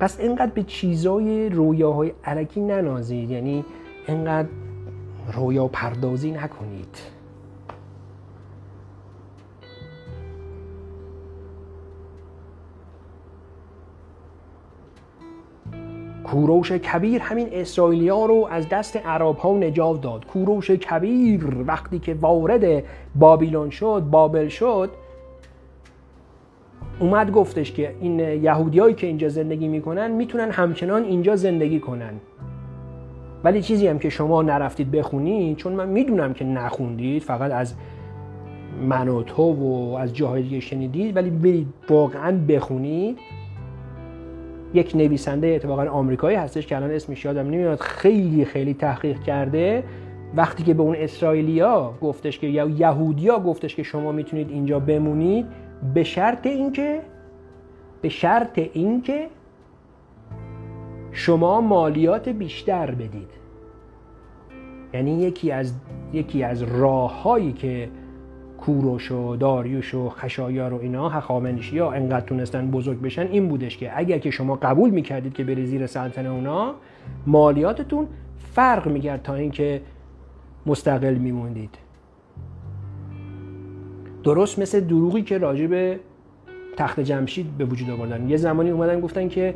[0.00, 3.30] پس اینقدر به چیزای رویاهای علکی ننازید.
[3.30, 3.64] یعنی
[4.08, 4.48] اینقدر
[5.32, 7.13] رویا پردازی نکنید.
[16.34, 20.26] کوروش کبیر همین اسرائیلیا رو از دست عرب ها نجات داد.
[20.26, 24.90] کوروش کبیر وقتی که وارد بابیلون شد بابل شد
[27.00, 32.12] اومد گفتش که این یهودیایی که اینجا زندگی می‌کنن می‌تونن همچنان اینجا زندگی کنن.
[33.44, 37.74] ولی چیزی هم که شما نرفتید بخونید چون من می‌دونم که نخوندید فقط از
[38.88, 43.18] من و تو و از جاهای دیگه شنیدید ولی برید واقعا بخونید.
[44.74, 49.84] یک نویسنده اتفاقا آمریکایی هستش که الان اسمش یادم نمیاد خیلی خیلی تحقیق کرده.
[50.36, 55.46] وقتی که به اون اسرائیلیا گفتش که یا یهودیا گفتش که شما می‌تونید اینجا بمونید
[55.94, 57.00] به شرط اینکه
[58.02, 59.26] به شرط اینکه
[61.12, 63.30] شما مالیات بیشتر بدید.
[64.94, 65.72] یعنی یکی از
[66.12, 67.88] یکی از راههایی که
[68.66, 73.76] کوروش و داریوش و خشایار و اینا هخامنشی ها انقدر تونستن بزرگ بشن این بودش
[73.76, 76.74] که اگر که شما قبول می‌کردید که بری زیر سلطنه اونا
[77.26, 78.06] مالیاتتون
[78.38, 79.80] فرق می‌کرد تا اینکه
[80.66, 81.78] مستقل میموندید.
[84.24, 86.00] درست مثل دروغی که راجع به
[86.76, 88.28] تخت جمشید به وجود آوردن.
[88.28, 89.54] یه زمانی اومدن گفتن که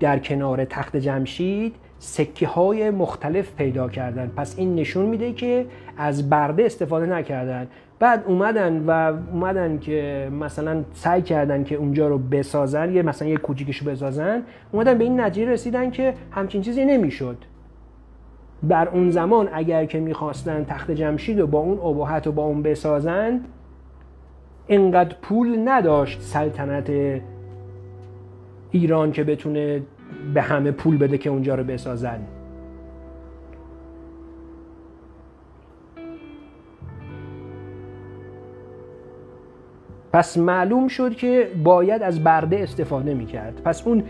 [0.00, 4.32] در کنار تخت جمشید سکه های مختلف پیدا کردن.
[4.36, 7.66] پس این نشون میده که از برده استفاده نکردن.
[7.98, 8.90] بعد اومدن و
[9.32, 14.42] اومدن که مثلا سعی کردن که اونجا رو بسازن یه مثلا یه کوچیکش رو بسازن
[14.72, 17.36] اومدن به این نتیجه رسیدن که همچین چیزی نمی‌شد.
[18.68, 22.62] در اون زمان اگر که می‌خواستن تخت جمشید و با اون ابهت و با اون
[22.62, 23.40] بسازن
[24.66, 26.90] اینقدر پول نداشت سلطنت
[28.70, 29.82] ایران که بتونه
[30.34, 32.18] به همه پول بده که اونجا رو بسازن.
[40.14, 43.62] پس معلوم شد که باید از برده استفاده می‌کرد.
[43.64, 44.04] پس اون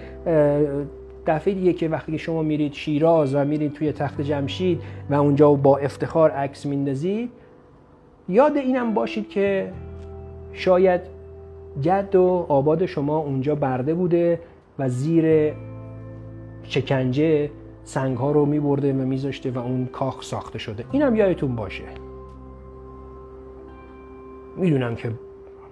[1.26, 5.78] دفعه دیگه که وقتی شما میرید شیراز و میرید توی تخت جمشید و اونجا با
[5.78, 7.30] افتخار عکس میندازید
[8.28, 9.72] یاد اینم باشید که
[10.52, 11.00] شاید
[11.80, 14.40] جد و آباد شما اونجا برده بوده
[14.78, 15.54] و زیر
[16.62, 17.50] شکنجه
[17.84, 20.84] سنگ ها رو میبرده و میذاشته و اون کاخ ساخته شده.
[20.92, 21.84] اینم یادتون باشه.
[24.56, 25.10] می‌دونم که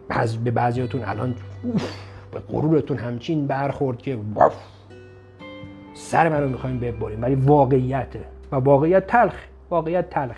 [0.09, 1.35] بعض به بعضیاتون الان
[2.33, 4.19] به غرورتون همچین برخورد که
[5.95, 9.35] سر من رو می‌خوایم ببریم ولی واقعیته و واقعیت تلخ
[9.71, 10.37] واقعیت تلخ.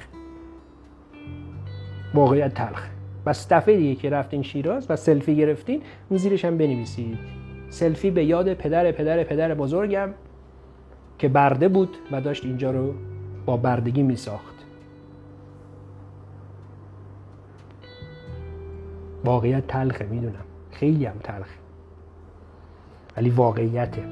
[2.14, 2.88] واقعیت تلخ.
[3.26, 7.18] بس دفعه دیگه که رفتین شیراز و سلفی گرفتین اون زیرش هم بنویسید.
[7.70, 10.10] سلفی به یاد پدر پدر پدر بزرگم
[11.18, 12.94] که برده بود و داشت اینجا رو
[13.46, 14.16] با بردگی می
[19.24, 20.44] واقعیت تلخه می‌دونم.
[20.70, 21.58] خیلی هم تلخه.
[23.16, 24.02] ولی واقعیته.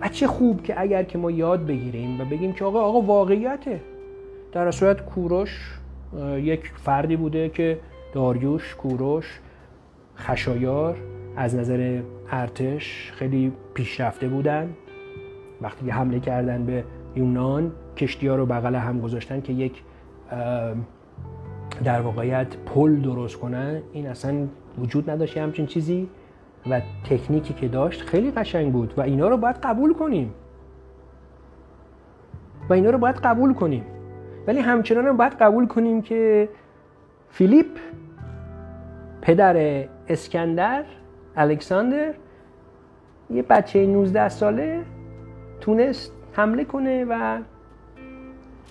[0.00, 3.80] و چه خوب که اگر که ما یاد بگیریم و بگیم که آقا آقا واقعیته.
[4.52, 5.78] در صورت کوروش
[6.36, 7.80] یک فردی بوده که
[8.12, 9.40] داریوش کوروش
[10.16, 10.96] خشایار
[11.36, 14.74] از نظر ارتش خیلی پیشرفته بودن.
[15.60, 16.84] وقتی حمله کردن به
[17.16, 19.82] یونان کشتی ها رو بغل هم گذاشتن که یک
[21.84, 24.46] در واقعیت پل درست کنن این اصلا
[24.78, 26.08] وجود نداشت همچین چیزی
[26.70, 30.34] و تکنیکی که داشت خیلی قشنگ بود و اینا رو باید قبول کنیم.
[32.68, 33.84] و اینا رو باید قبول کنیم.
[34.46, 36.48] ولی همچنان هم باید قبول کنیم که
[37.30, 37.66] فیلیپ
[39.22, 40.84] پدر اسکندر
[41.36, 42.14] الکساندر
[43.30, 44.82] یه بچه 19 ساله
[45.60, 47.38] تونست حمله کنه و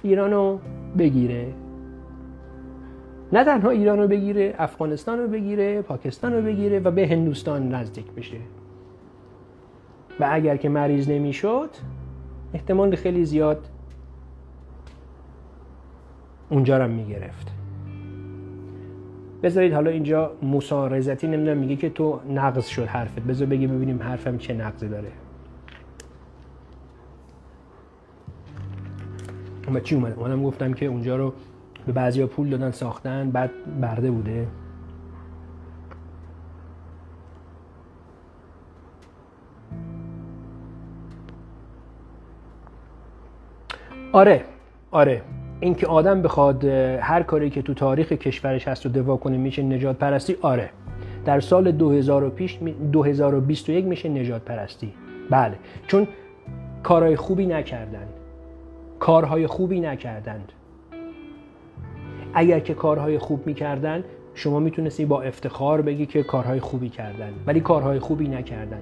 [0.04, 0.60] ایرانو
[0.98, 1.48] بگیره.
[3.33, 8.05] نه تنها ایران رو بگیره افغانستان رو بگیره پاکستان رو بگیره و به هندوستان نزدیک
[8.11, 8.37] بشه.
[10.19, 11.69] و اگر که مریض نمی‌شد
[12.53, 13.67] احتمال خیلی زیاد
[16.49, 17.47] اونجا رو می‌گرفت.
[19.43, 23.19] بذارید حالا اینجا مسارزتی نمی‌دونم میگه که تو نقض شد حرفت.
[23.19, 25.11] بذار بگی ببینیم حرفم چه نقضی داره.
[29.73, 31.33] و چی اومد؟ اومدم گفتم که اونجا رو
[31.89, 34.47] به بعضی پول دادن ساختن بعد برده بوده.
[44.12, 44.43] آره
[44.91, 45.21] آره.
[45.60, 49.97] اینکه آدم بخواد هر کاری که تو تاریخ کشورش هست رو دفاع کنه میشه نجات
[49.97, 50.69] پرستی آره.
[51.25, 52.60] در سال 2000 پیش
[52.91, 54.93] 2021 میشه نجات پرستی
[55.30, 55.56] بله.
[55.88, 56.08] چون
[56.84, 58.10] کارهای خوبی نکردند.
[58.99, 60.52] کارهای خوبی نکردند.
[62.33, 67.59] اگر که کارهای خوب می‌کردن شما می‌تونستی با افتخار بگی که کارهای خوبی کردن ولی
[67.59, 68.81] کارهای خوبی نکردن.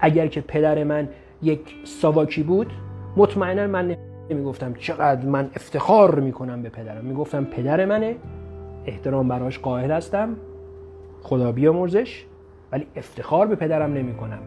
[0.00, 1.08] اگر که پدر من
[1.42, 2.72] یک ساواکی بود
[3.16, 3.96] مطمئنا من
[4.30, 7.04] نمی‌گفتم چقدر من افتخار می‌کنم به پدرم.
[7.04, 8.16] می‌گفتم پدر منه
[8.86, 10.36] احترام براش قائل هستم
[11.22, 12.24] خدا بیامرزش
[12.72, 14.38] ولی افتخار به پدرم نمی‌کنم.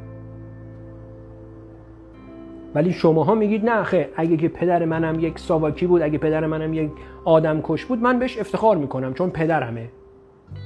[2.77, 6.73] ولی شماها میگید نه خیر اگه که پدر منم یک ساواکی بود اگه پدر منم
[6.73, 6.91] یک
[7.25, 9.89] آدم کش بود من بهش افتخار می‌کنم چون پدرمه.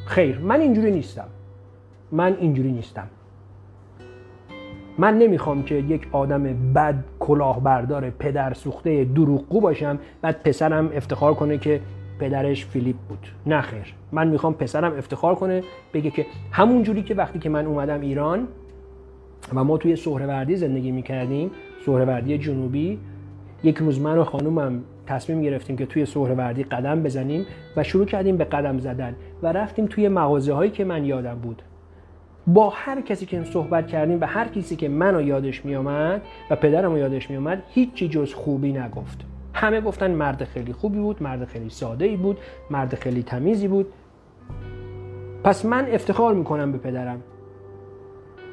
[0.06, 1.28] خیر من اینجوری نیستم.
[2.12, 3.08] من اینجوری نیستم.
[4.97, 6.43] من نمی‌خوام که یک آدم
[6.74, 11.82] بد کلاهبردار پدر سوخته دروغگو باشم بعد پسرم افتخار کنه که
[12.19, 13.28] پدرش فیلیپ بود.
[13.45, 13.93] نه خیر.
[14.12, 18.47] من می‌خوام پسرم افتخار کنه بگه که همون جوری که وقتی که من اومدم ایران
[19.56, 21.52] و ما توی سهروردی زندگی می‌کردیم
[21.86, 23.00] سهروردی جنوبی.
[23.63, 27.46] یک روز من و خانومم تصمیم گرفتیم که توی سهروردی قدم بزنیم
[27.78, 31.62] و شروع کردیم به قدم زدن و رفتیم توی مغازه هایی که من یادم بود.
[32.48, 36.98] با هر کسی که صحبت کردیم و هر کسی که منو یادش میامد و پدرم
[36.98, 39.26] یادش میامد هیچی جز خوبی نگفت.
[39.54, 42.38] همه گفتن مرد خیلی خوبی بود مرد خیلی ساده ای بود
[42.70, 43.86] مرد خیلی تمیزی بود.
[45.44, 47.22] پس من افتخار می‌کنم به پدرم.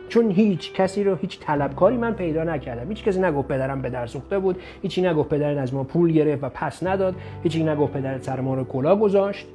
[0.08, 2.88] چون هیچ کسی رو هیچ طلبکاری من پیدا نکردم.
[2.88, 6.48] هیچ کسی نگفت پدرم به سوخته بود هیچی نگفت پدر از ما پول گرفت و
[6.48, 9.46] پس نداد هیچی نگفت پدر سر ما رو کلا گذاشت.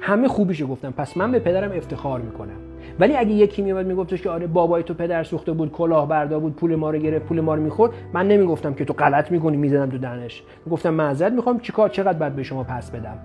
[0.00, 0.90] همه خوبیشو گفتم.
[0.90, 2.56] پس من به پدرم افتخار می‌کنم.
[3.00, 6.56] ولی اگه یکی میومد میگفتش که آره بابای تو پدر سوخته بود کلاه بردا بود
[6.56, 9.90] پول ما رو گرفت پول ما رو می‌خورد من نمی‌گفتم که تو غلط می‌کنی می‌زدم
[9.90, 10.42] تو دهنش.
[10.66, 13.18] می‌گفتم معذرت می‌خوام چیکار چقدر بعد به شما پس بدم.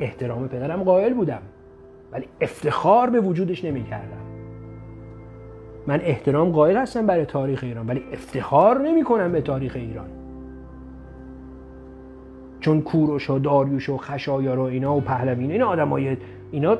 [0.00, 1.42] احترام پدرم قائل بودم.
[2.12, 4.22] ولی افتخار به وجودش نمی‌کردم.
[5.86, 10.06] من احترام قائل هستم برای تاریخ ایران ولی افتخار نمی‌کنم به تاریخ ایران.
[12.60, 16.16] چون کوروش و داریوش و خشایار و اینا و پهلوین اینا آدمای
[16.50, 16.78] اینا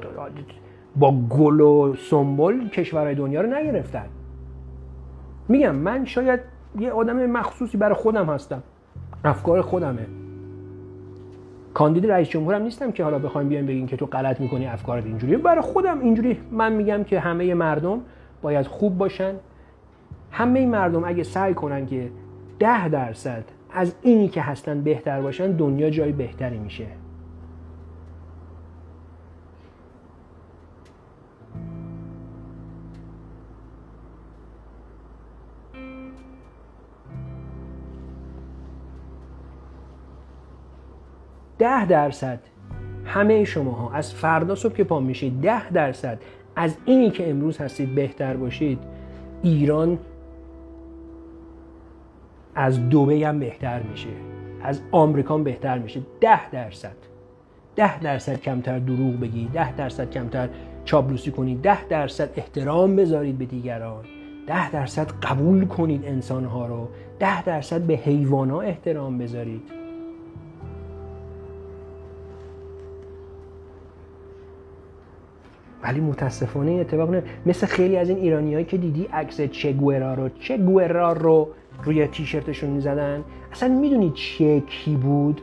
[0.96, 4.06] با گل و سنبل کشورهای دنیا رو نگرفتن.
[5.48, 6.40] میگم من شاید
[6.78, 8.62] یه آدم مخصوصی برای خودم هستم.
[9.24, 10.06] افکار خودمه.
[11.74, 15.36] کاندید رئیس جمهورم نیستم که حالا بخوایم بیایم بگیم که تو غلط می‌کنی افکارت اینجوری
[15.36, 18.00] برای خودم اینجوری من میگم که همه مردم
[18.42, 19.34] باید خوب باشن.
[20.30, 22.10] همه مردم اگه سعی کنن که
[22.58, 26.86] ده درصد از اینی که هستن بهتر باشن دنیا جای بهتری میشه.
[41.62, 42.38] ده درصد.
[43.04, 46.18] همه شما ها از فردا صبح که پا میشید ده درصد.
[46.56, 48.78] از اینی که امروز هستید بهتر باشید
[49.42, 49.98] ایران
[52.54, 54.08] از دوبه هم بهتر میشه.
[54.62, 56.00] از آمریکا بهتر میشه.
[56.20, 56.96] ده درصد.
[57.76, 60.48] ده درصد کمتر دروغ بگی ده درصد کمتر
[60.84, 64.04] چابلوسی کنید ده درصد احترام بذارید به دیگران.
[64.46, 66.88] ده درصد قبول کنید انسانها رو.
[67.18, 69.81] ده درصد به حیوانا احترام بذارید.
[75.82, 77.22] ولی متاسفانه این اتفاق نه.
[77.46, 81.48] مثل خیلی از این ایرانیایی که دیدی عکس چگورا رو چگورا رو
[81.84, 85.40] روی تیشرتشون می‌زدن؟ اصلا می‌دونید چه کی بود؟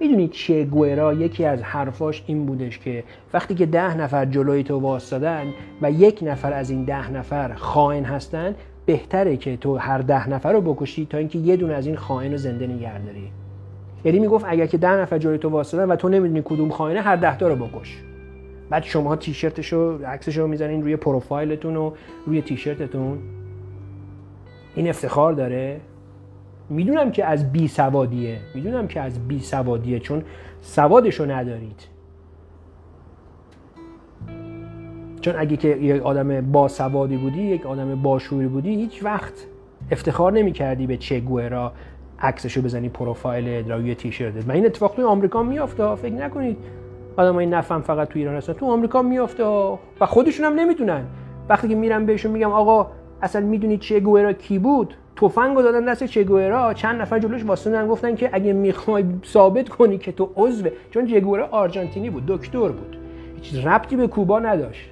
[0.00, 4.80] می‌دونید چه گوئرا؟ یکی از حرفاش این بودش که وقتی که ده نفر جلوی تو
[4.80, 5.46] واسدادن
[5.82, 8.54] و یک نفر از این ده نفر خائن هستن
[8.86, 12.32] بهتره که تو هر ده نفر رو بکشی تا اینکه یه دونه از این خائن
[12.32, 13.30] رو زنده نگه داری.
[14.04, 17.16] یعنی می‌گفت اگر که ده نفر جلوی تو واسدادن و تو نمی‌دونی کدوم خائنه هر
[17.16, 18.02] ده تا رو بکش.
[18.70, 21.92] بعد شما تیشرتشو عکسشو می‌زنین روی پروفایلتون و
[22.26, 23.18] روی تیشرتتون.
[24.74, 25.80] این افتخار داره.
[26.70, 28.38] می‌دونم که از بی سوادیه.
[28.54, 30.22] می‌دونم که از بی سوادیه چون
[30.60, 31.88] سوادشو ندارید.
[35.20, 39.46] چون اگه که یک آدم با سوادی بودی یک آدم باشوری بودی هیچ وقت
[39.90, 41.72] افتخار نمی کردی به چه گوهرا
[42.20, 44.48] عکسشو بزنی پروفایل روی تیشرتت.
[44.48, 45.94] و این اتفاق توی آمریکا میافته.
[45.94, 46.56] فکر نکنید
[47.18, 48.52] آدمای نفهم فقط تو ایران هستن.
[48.52, 51.04] تو آمریکا میافته و خودشون هم نمی‌دونن
[51.48, 52.86] وقتی که میرم بهشون میگم آقا
[53.22, 58.14] اصلا می‌دونید چه گوئرا کی بود؟ تفنگو دادن دست چگوئرا چند نفر جلوش واسطن گفتن
[58.14, 62.98] که اگه می‌خوای ثابت کنی که تو عضو چون چگوئرا آرژانتینی بود دکتر بود.
[63.34, 64.90] هیچ ربطی به کوبا نداشت.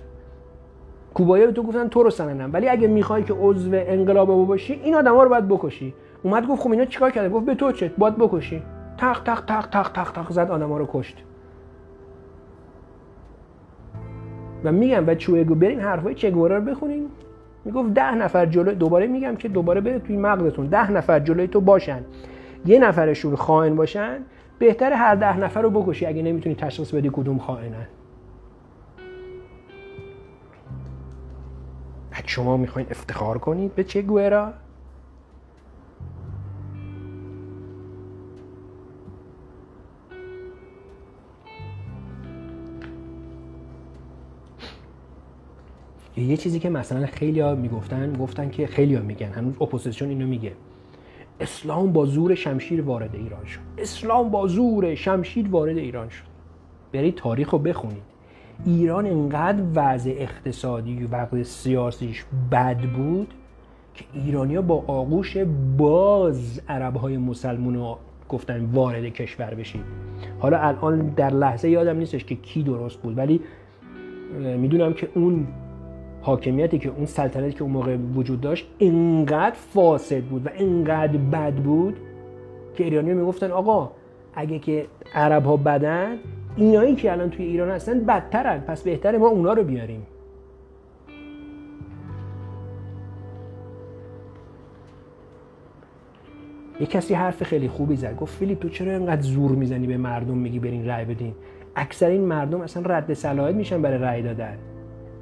[1.14, 2.50] کوبایی به تو گفتن تو رو سننم.
[2.52, 5.94] ولی اگه می‌خوای که عضو انقلاب باشی این آدما رو باید بکشی.
[6.22, 8.62] اومد گفت خب اینا چیکار کرده؟ گفت به تو چه؟ باید بکشی.
[8.98, 11.16] تق تق تق تق تق تق زد آدما رو کشت.
[14.66, 17.08] و میگم بچه‌ها برین حرفای چگوئرا رو بخونین
[17.64, 20.66] می‌گفت ده نفر جلو دوباره میگم که دوباره بره توی مغزتون.
[20.66, 22.00] ده نفر جلوی تو باشن.
[22.66, 24.18] یه نفرشون خائن باشن.
[24.58, 27.86] بهتر هر ده نفر رو بکشی اگه نمی‌تونی تشخیص بدی کدوم خائنن.
[32.28, 34.52] شما می‌خواین افتخار کنید به چه گوهرا
[46.16, 49.28] یه چیزی که مثلا خیلی ها می‌گفتن گفتن که خیلی ها میگن.
[49.28, 50.52] هنوز اپوزیسیون اینو میگه.
[51.40, 53.60] اسلام با زور شمشیر وارد ایران شد.
[53.78, 56.24] اسلام با زور شمشیر وارد ایران شد.
[56.92, 58.02] برید تاریخ رو بخونید.
[58.64, 63.34] ایران انقدر وضع اقتصادی و وضع سیاسیش بد بود
[63.94, 65.36] که ایرانیا با آغوش
[65.78, 67.96] باز عرب های مسلمون
[68.28, 69.82] گفتن وارد کشور بشید.
[70.38, 73.40] حالا الان در لحظه یادم نیستش که کی درست بود ولی
[74.58, 75.46] می‌دونم که اون
[76.26, 81.54] حاکمیتی که اون سلطنتی که اون موقع وجود داشت انقدر فاسد بود و انقدر بد
[81.54, 81.96] بود
[82.74, 83.90] که ایرانی می‌گفتن آقا
[84.34, 86.16] اگه که عرب ها بدن
[86.56, 90.06] اینایی که الان توی ایران هستن بدترن پس بهتره ما اونا رو بیاریم.
[96.80, 98.16] یه کسی حرف خیلی خوبی زد.
[98.16, 101.34] گفت فیلیپ تو چرا اینقدر زور می‌زنی به مردم میگی برین رأی بدین؟
[101.76, 104.58] اکثر این مردم اصلا رد صلاحیت میشن برای رأی دادن.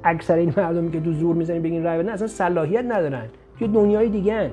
[0.05, 3.25] اکثر این مردمی که دو زور می‌زنین بگین رای بدن اصلا صلاحیت ندارن.
[3.61, 4.51] یه دنیای دیگه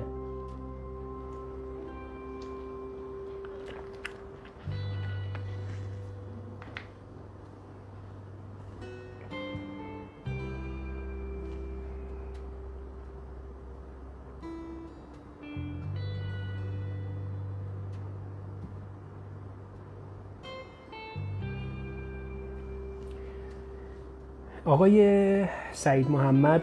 [24.72, 26.62] آقای سعید محمد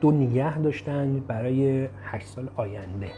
[0.00, 3.10] دو نگه داشتن برای هشت سال آینده.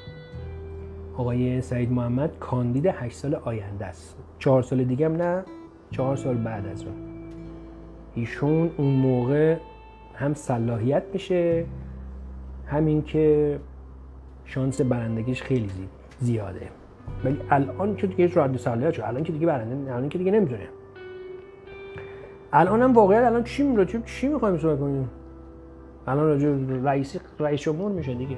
[1.16, 4.16] آقای سعید محمد کاندید هشت سال آینده است.
[4.38, 5.44] چهار سال دیگه هم نه
[5.90, 6.94] چهار سال بعد از اون.
[8.14, 9.57] ایشون اون موقع
[10.14, 11.64] هم صلاحیت میشه
[12.66, 13.59] همین که
[14.44, 15.70] شانس برندگیش خیلی
[16.20, 16.68] زیاده.
[17.24, 20.68] ولی الان که دیگه رد صلاحیت شد الان که دیگه برنده الان که دیگه نمی‌دونه
[22.53, 25.11] الان هم واقعا الان چی می چی می‌خوایم صحبت کنیم؟
[26.07, 26.49] الان راجع
[26.82, 28.36] رئیس رئیس جمهور میشه دیگه.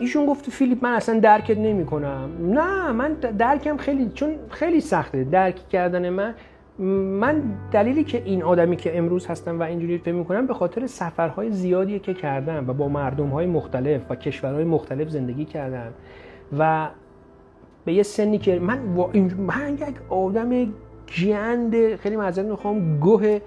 [0.00, 5.24] ایشون گفت فیلیپ من اصلا درکت نمی کنم نه من درکم خیلی چون خیلی سخته.
[5.24, 6.34] درک کردن من
[7.18, 11.50] من دلیلی که این آدمی که امروز هستم و اینجوری فکر می‌کنم به خاطر سفرهای
[11.50, 15.92] زیادی که کردم و با مردم های مختلف و کشورهای مختلف زندگی کردم.
[16.58, 16.88] و
[17.84, 18.78] به یه سنی که من
[19.38, 20.72] من یک آدم
[21.22, 23.40] گند خیلی معذرت می‌خوام گوه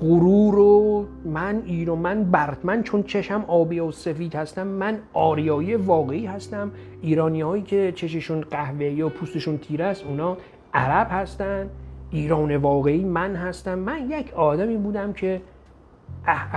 [0.00, 5.74] غرور و من ایران من برت من چون چشم آبی و سفید هستم من آریایی
[5.74, 6.70] واقعی هستم.
[7.02, 10.36] ایرانی هایی که چششون قهوه یا پوستشون تیره است اونا
[10.74, 11.70] عرب هستن
[12.10, 13.78] ایران واقعی من هستم.
[13.78, 15.40] من یک آدمی بودم که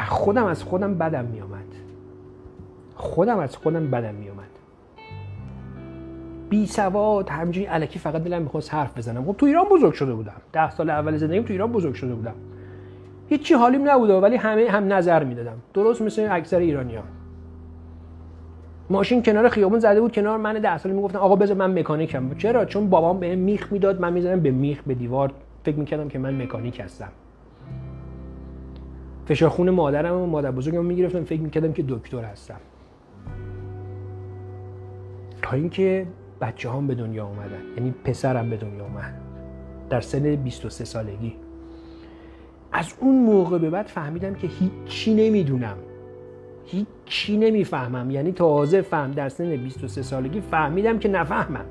[0.07, 1.65] خودم از خودم بدم میامد
[2.95, 4.36] خودم از خودم بدم میامد
[6.49, 9.25] بی سواد همینجوری الکی فقط دلم می‌خواست حرف بزنم.
[9.25, 10.41] خب تو ایران بزرگ شده بودم.
[10.53, 12.33] ده سال اول زندگیم تو ایران بزرگ شده بودم.
[13.29, 15.57] هیچی حالیم نبوده ولی همه هم نظر می‌دادم.
[15.73, 17.03] درست مثل اکثر ایرانیان.
[18.89, 22.35] ماشین کنار خیابون زده بود کنار من ده ساله می‌گفتن آقا بذار من مکانیکم.
[22.37, 25.31] چرا؟ چون بابام به میخ می‌داد من می‌زدم به میخ به دیوار.
[25.63, 27.09] فکر می‌کردم که من مکانیک هستم.
[29.25, 32.59] فشار خون مادرم و مادر بزرگم می‌گرفتم فکر می‌کردم که دکتر هستم.
[35.41, 36.05] تا اینکه
[36.41, 37.61] بچه هم به دنیا اومدن.
[37.77, 39.21] یعنی پسرم به دنیا اومد.
[39.89, 41.35] در سن 23 سالگی.
[42.71, 45.77] از اون موقع به بعد فهمیدم که هیچی نمی‌دونم.
[46.65, 48.11] هیچی نمی‌فهمم.
[48.11, 51.65] یعنی تازه فهم در سن 23 سالگی فهمیدم که نفهمم.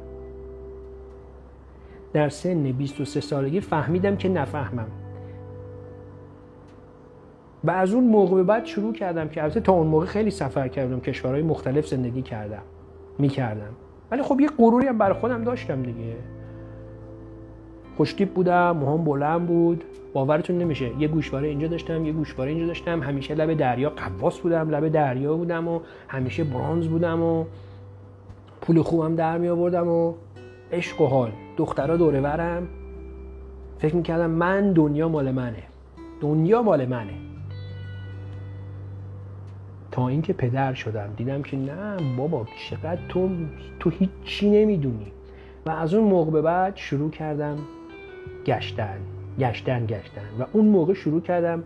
[2.13, 4.89] در سن 23 سالگی فهمیدم که نفهمم.
[7.65, 10.69] و از اون موقع به بعد شروع کردم که البته تا اون موقع خیلی سفر
[10.69, 11.01] کردم.
[11.01, 12.63] کشورهای مختلف زندگی کردم.
[13.19, 13.75] می‌کردم.
[14.11, 16.15] ولی خب یه غروری هم برای خودم داشتم دیگه.
[17.97, 19.85] خوشتیپ بودم موهام بلند بود.
[20.13, 23.03] باورتون نمیشه یه گوشواره اینجا داشتم یه گوشواره اینجا داشتم.
[23.03, 27.45] همیشه لب دریا قواس بودم لب دریا بودم و همیشه برانز بودم و
[28.61, 30.15] پول خوبم در می آوردم و
[30.73, 31.33] عشق و حال.
[31.57, 32.69] دخترها دوره ورم.
[33.79, 35.63] فکر می‌کردم من دنیا مال منه.
[36.21, 37.15] دنیا مال منه.
[39.97, 41.09] تا اینکه پدر شدم.
[41.17, 43.31] دیدم که نه بابا چقدر تو
[43.81, 45.13] تو هیچی نمی‌دونی.
[45.67, 47.59] و از اون موقع به بعد شروع کردم
[48.47, 48.99] گشتن
[49.39, 50.23] گشتن گشتن.
[50.41, 51.63] و اون موقع شروع کردم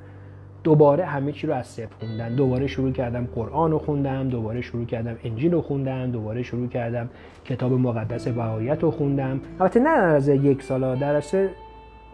[0.64, 2.34] دوباره همه چی رو از صفر خوندن.
[2.34, 7.10] دوباره شروع کردم قرآن رو خوندم دوباره شروع کردم انجیل رو خوندم دوباره شروع کردم
[7.44, 9.40] کتاب مقدس بهایت رو خوندم.
[9.60, 11.22] البته نه در از یک سال در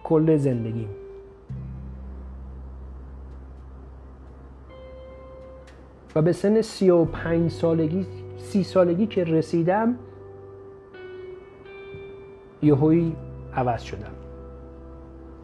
[0.05, 0.89] کل زندگیم.
[6.17, 8.07] و به سن سی و پنج سالگی
[8.37, 9.95] سی سالگی که رسیدم
[12.62, 13.17] یهویی
[13.55, 14.12] عوض شدم.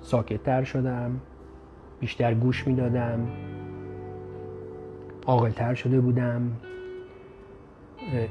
[0.00, 1.20] ساکتتر شدم
[2.00, 3.28] بیشتر گوش می‌دادم
[5.26, 6.52] عاقلتر شده بودم.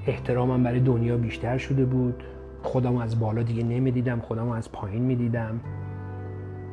[0.08, 2.24] احترامم برای دنیا بیشتر شده بود.
[2.64, 5.60] خودم از بالا دیگه نمی‌دیدم خودم از پایین می‌دیدم.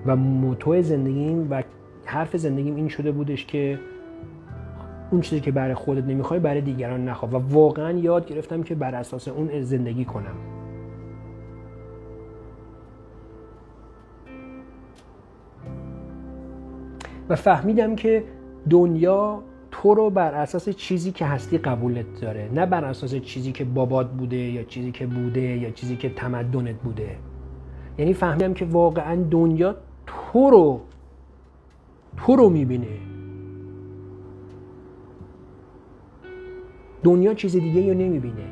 [0.06, 1.62] و موتو زندگیم و
[2.04, 3.78] حرف زندگیم این شده بودش که
[5.10, 7.32] اون چیزی که برای خودت نمی‌خوای برای دیگران نخواه.
[7.32, 10.36] و واقعا یاد گرفتم که بر اساس اون زندگی کنم.
[17.28, 18.24] و فهمیدم که
[18.70, 22.50] دنیا تو رو بر اساس چیزی که هستی قبولت داره.
[22.54, 26.74] نه بر اساس چیزی که بابات بوده یا چیزی که بوده یا چیزی که تمدنت
[26.74, 27.16] بوده.
[27.98, 30.80] یعنی فهمیدم که واقعا دنیا تو رو
[32.16, 33.07] تو رو می‌بینه.
[37.02, 38.44] دنیا چیز دیگه رو نمی‌بینه.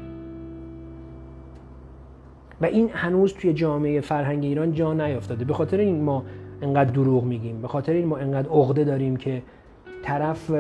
[2.61, 5.45] و این هنوز توی جامعه فرهنگ ایران جا نیافتاده.
[5.45, 6.25] به خاطر این ما
[6.63, 7.63] انقدر دروغ میگیم.
[7.63, 9.43] به خاطر این ما انقدر عقده داریم که
[10.03, 10.53] طرف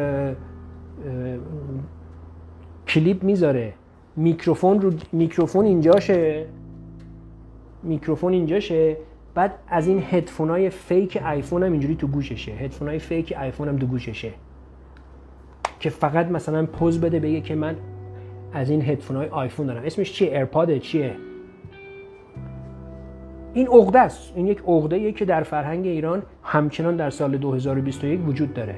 [2.89, 3.73] کلیپ می‌ذاره.
[4.17, 6.47] میکروفون رو میکروفون اینجاشه.
[7.83, 8.97] میکروفون اینجاشه.
[9.35, 12.53] بعد از این هدفون های fake آیفون هم اینجوری تو گوششه.
[12.53, 14.33] هدفون های fake آیفون هم تو گوششه.
[15.81, 17.77] که فقط مثلا پوز بده بگه که من
[18.53, 19.83] از این هدفون های آیفون دارم.
[19.85, 21.17] اسمش چیه؟ AirPod ه چیه؟
[23.55, 24.33] این عقده است.
[24.37, 28.75] این یک عقده که در فرهنگ ایران همچنان در سال 2021 وجود داره.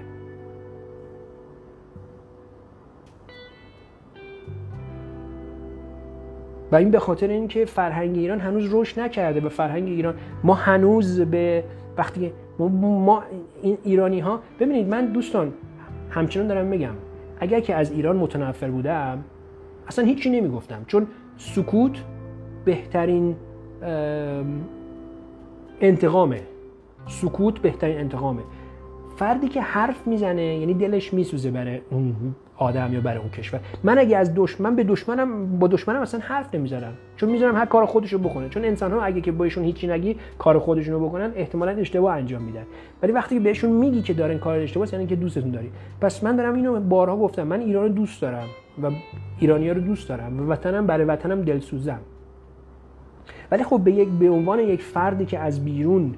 [6.72, 9.40] و این به خاطر اینکه فرهنگ ایران هنوز رشد نکرده.
[9.40, 11.64] به فرهنگ ایران ما هنوز به
[11.96, 13.22] وقتی ما
[13.62, 15.52] این ایرانی ها ببینید من دوستان
[16.10, 16.94] همچنان دارم میگم
[17.40, 19.24] اگر که از ایران متنفر بودم
[19.88, 21.06] اصلا هیچی نمی‌گفتم چون
[21.36, 22.04] سکوت
[22.64, 23.36] بهترین
[25.80, 26.42] انتقامه.
[27.06, 28.42] سکوت بهترین انتقامه.
[29.16, 33.60] فردی که حرف می‌زنه یعنی دلش میسوزه برای اون آدم یا برای اون کشور.
[33.84, 36.92] من اگه از دشمن به دشمنم با دشمنم اصلا حرف نمی‌زنم.
[37.16, 38.48] چون می‌ذارم هر کار خودشو بکنه.
[38.48, 42.64] چون انسان ها اگه که بهشون هیچی نگی کار خودشونو بکنن احتمالا اشتباه انجام میدن.
[43.02, 45.70] ولی وقتی که بهشون میگی که دارن کار اشتباه یعنی که دوستتون داری.
[46.00, 47.42] پس من دارم اینو بارها گفتم.
[47.42, 48.46] من ایران رو دوست دارم
[48.82, 48.90] و
[49.38, 52.00] ایرانی ها رو دوست دارم و وطنم برای وطنم دلسوزم.
[53.50, 56.14] ولی خب به یک به عنوان یک فردی که از بیرون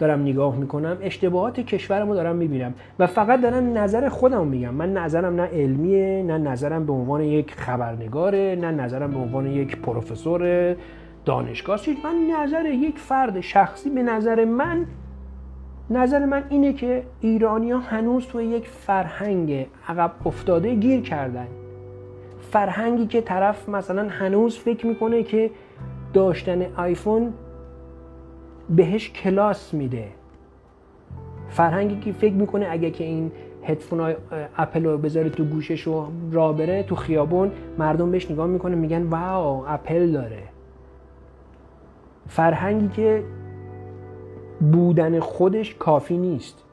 [0.00, 4.74] دارم نگاه می‌کنم اشتباهات کشورمو دارم می‌بینم و فقط دارم نظر خودم میگم.
[4.74, 9.76] من نظرم نه علمیه نه نظرم به عنوان یک خبرنگاره نه نظرم به عنوان یک
[9.76, 10.76] پروفسور
[11.24, 11.80] دانشگاه.
[12.04, 14.86] من نظر یک فرد شخصی به نظر من
[15.90, 21.46] نظر من اینه که ایرانی ها هنوز توی یک فرهنگ عقب افتاده گیر کردن.
[22.50, 25.50] فرهنگی که طرف مثلا هنوز فکر می‌کنه که
[26.12, 27.32] داشتن آیفون
[28.70, 30.08] بهش کلاس میده.
[31.48, 34.16] فرهنگی که فکر می‌کنه اگه که این هدفون های
[34.58, 39.02] اپل رو بذاره تو گوشش و را بره تو خیابون مردم بهش نگاه می‌کنه میگن
[39.02, 40.42] واو اپل داره.
[42.28, 43.24] فرهنگی که
[44.72, 46.64] بودن خودش کافی نیست.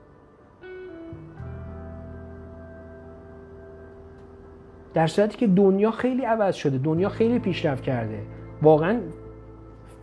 [4.94, 8.20] در صورتی که دنیا خیلی عوض شده دنیا خیلی پیشرفت کرده.
[8.62, 9.00] واقعا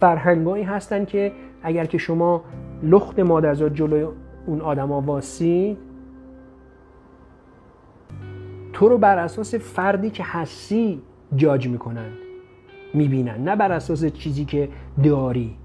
[0.01, 1.33] فرهنگایی هستن که
[1.65, 2.45] اگر که شما
[2.83, 4.07] لخت مادرزاد جلوی
[4.47, 5.77] اون آدما واسی
[8.73, 11.03] تو رو بر اساس فردی که هستی
[11.37, 12.09] جاج می‌کنن
[12.95, 14.69] می‌بینن نه بر اساس چیزی که
[15.05, 15.57] داری.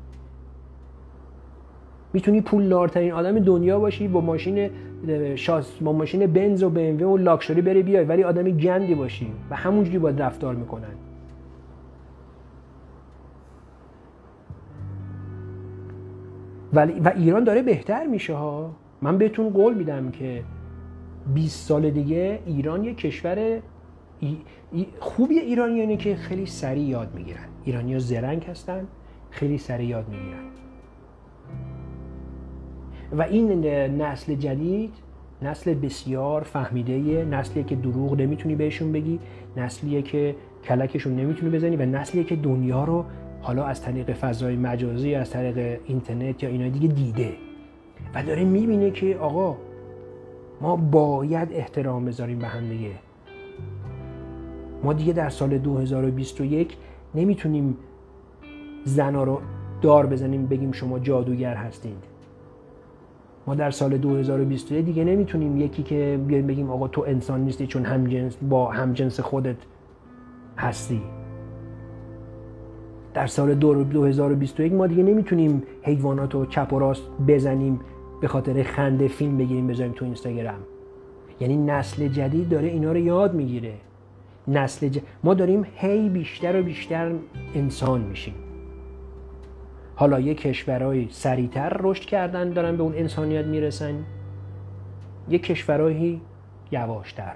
[2.14, 4.70] می‌تونی پول لارترین آدم دنیا باشی با ماشین
[5.36, 9.56] شاس با ماشین بنز و بمو و لاکشری بری بیای ولی آدمی گندی باشی و
[9.56, 11.09] همونجوری باید رفتار می‌کنن
[16.74, 18.76] ولی و ایران داره بهتر میشه ها.
[19.02, 20.44] من بهتون قول میدم که
[21.34, 23.60] 20 سال دیگه ایران یه کشور
[25.00, 27.48] خوبی ایرانی اینه که خیلی سریع یاد می‌گیرن.
[27.64, 28.88] ایرانی ها زرنگ هستن
[29.30, 30.44] خیلی سریع یاد می‌گیرن.
[33.12, 33.66] و این
[34.02, 34.94] نسل جدید
[35.42, 39.20] نسل بسیار فهمیده نسلیه که دروغ نمی‌تونی بهشون بگی
[39.58, 43.06] نسلیه که کلکشون نمی‌تونی بزنی و نسلیه که دنیا رو
[43.42, 47.34] حالا از طریق فضای مجازی از طریق اینترنت یا اینا دیگه دیده.
[48.16, 49.58] و داره می‌بینه که آقا
[50.62, 52.92] ما باید احترام بذاریم به هم دیگه.
[54.84, 56.78] ما دیگه در سال 2021
[57.16, 57.78] نمی‌تونیم
[58.84, 59.42] زنا رو
[59.82, 62.04] دار بزنیم بگیم شما جادوگر هستید.
[63.48, 67.86] ما در سال 2021 دیگه نمی‌تونیم یکی که بیایم بگیم آقا تو انسان نیستی چون
[67.86, 69.58] همجنس با همجنس خودت
[70.58, 71.02] هستی.
[73.14, 77.80] در سال 2021 ما دیگه نمی‌تونیم حیوانات رو چپ و راست بزنیم
[78.22, 80.60] به خاطر خنده فیلم بگیریم بذاریم تو اینستاگرام.
[81.40, 83.74] یعنی نسل جدید داره اینا رو یاد می‌گیره.
[84.48, 84.90] نسل
[85.24, 87.12] ما داریم هی بیشتر و بیشتر
[87.56, 88.34] انسان میشیم.
[89.96, 93.94] حالا یه کشورهای سریعتر رشد کردن دارن به اون انسانیت می‌رسن.
[95.30, 96.22] یه کشورهایی
[96.72, 97.36] یواشتر.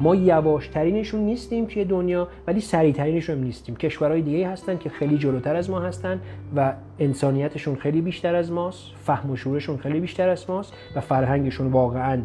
[0.00, 3.76] ما یواشترینشون نیستیم توی دنیا ولی سریعترینشون هم نیستیم.
[3.76, 6.20] کشورهای دیگه هستن که خیلی جلوتر از ما هستن
[6.56, 11.66] و انسانیتشون خیلی بیشتر از ماست فهم و شعورشون خیلی بیشتر از ماست و فرهنگشون
[11.66, 12.22] واقعا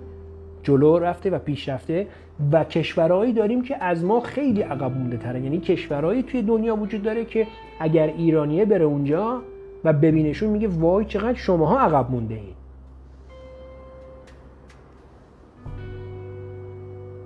[0.63, 2.07] جلو رفته و پیش رفته
[2.51, 5.41] و کشورهایی داریم که از ما خیلی عقب مونده تره.
[5.41, 7.47] یعنی کشورهایی توی دنیا وجود داره که
[7.79, 9.41] اگر ایرانیه بره اونجا
[9.83, 12.54] و ببینشون میگه وای چقدر شماها عقب مونده این.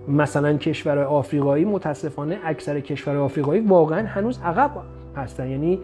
[0.10, 4.72] مثلا کشور آفریقایی متاسفانه اکثر کشور آفریقایی واقعا هنوز عقب
[5.16, 5.50] هستن.
[5.50, 5.80] یعنی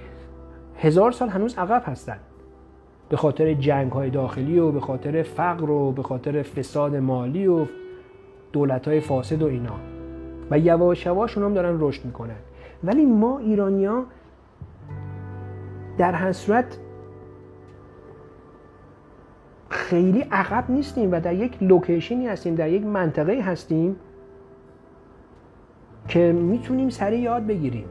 [0.78, 2.17] هزار سال هنوز عقب هستن.
[3.09, 7.65] به خاطر جنگ های داخلی و به خاطر فقر و به خاطر فساد مالی و
[8.53, 9.76] دولت های فاسد و اینا.
[10.51, 12.36] و یواش یواش هم دارن رشد می‌کنن.
[12.84, 14.03] ولی ما ایرانیا
[15.97, 16.78] در هر صورت
[19.69, 23.95] خیلی عقب نیستیم و در یک لوکیشنی هستیم در یک منطقه هستیم
[26.08, 27.86] که می‌تونیم سریع یاد بگیریم.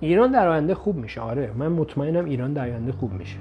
[0.00, 1.20] ایران در آینده خوب میشه.
[1.20, 3.38] آره من مطمئنم ایران در آینده خوب میشه.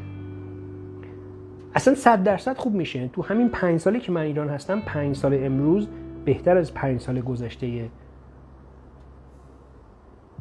[1.75, 3.07] اصلا صد درصد خوب میشه.
[3.07, 5.87] تو همین پنج سالی که من ایران هستم پنج سال امروز
[6.27, 7.89] بهتر از پنج سال گذشته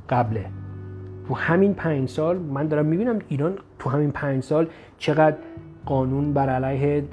[0.08, 0.44] قبله.
[1.28, 4.66] تو همین پنج سال من دارم می‌بینم ایران تو همین پنج سال
[4.98, 5.36] چقدر
[5.86, 7.04] قانون بر علیه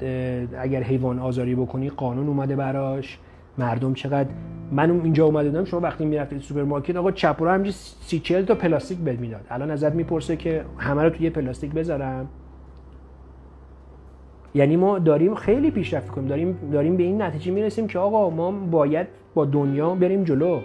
[0.58, 3.18] اگر حیوان آزاری بکنی قانون اومده براش
[3.58, 4.28] مردم چقدر
[4.72, 8.54] من اینجا اومده بودم شما وقتی می‌رفتید سوپرمارکت آقا چپ رو همینجوری سی چل تا
[8.54, 9.46] پلاستیک بهت می‌داد.
[9.50, 12.28] الان ازت می‌پرسه که همه رو توی پلاستیک بذارم.
[14.54, 18.50] یعنی ما داریم خیلی پیشرفت کنیم داریم داریم به این نتیجه می‌رسیم که آقا ما
[18.50, 20.60] باید با دنیا بریم جلو.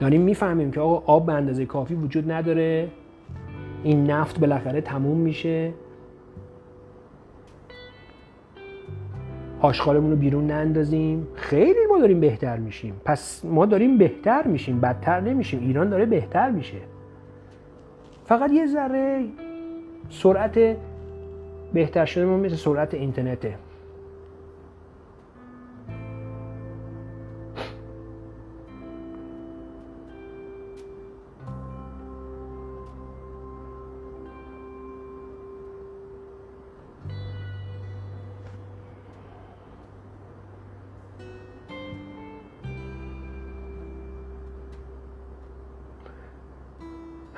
[0.00, 2.88] داریم می‌فهمیم که آقا آب به اندازه کافی وجود نداره.
[3.82, 5.72] این نفت بالاخره تموم میشه.
[9.60, 11.26] آشغالمون رو بیرون نندازیم.
[11.34, 13.00] خیلی ما داریم بهتر میشیم.
[13.04, 14.80] پس ما داریم بهتر میشیم.
[14.80, 15.60] بدتر نمیشیم.
[15.60, 16.78] ایران داره بهتر میشه.
[18.24, 19.24] فقط یه ذره
[20.10, 20.76] سرعت
[21.72, 23.54] بهتر شده ما مثل سرعت اینترنته.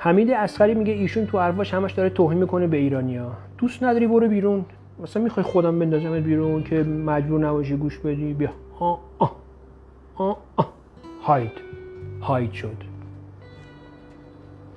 [0.03, 4.27] حمید اسخری میگه ایشون تو حرفاش همش داره توهین می‌کنه به ایرانیا دوست نداری برو
[4.27, 4.65] بیرون.
[5.03, 8.49] مثلا می‌خوای خودم بندازم بیرون که مجبور نباشی گوش بدی؟ بیا.
[8.79, 9.35] آه آه
[10.15, 10.73] آه آه
[11.23, 11.51] هاید.
[12.21, 12.77] هاید شد.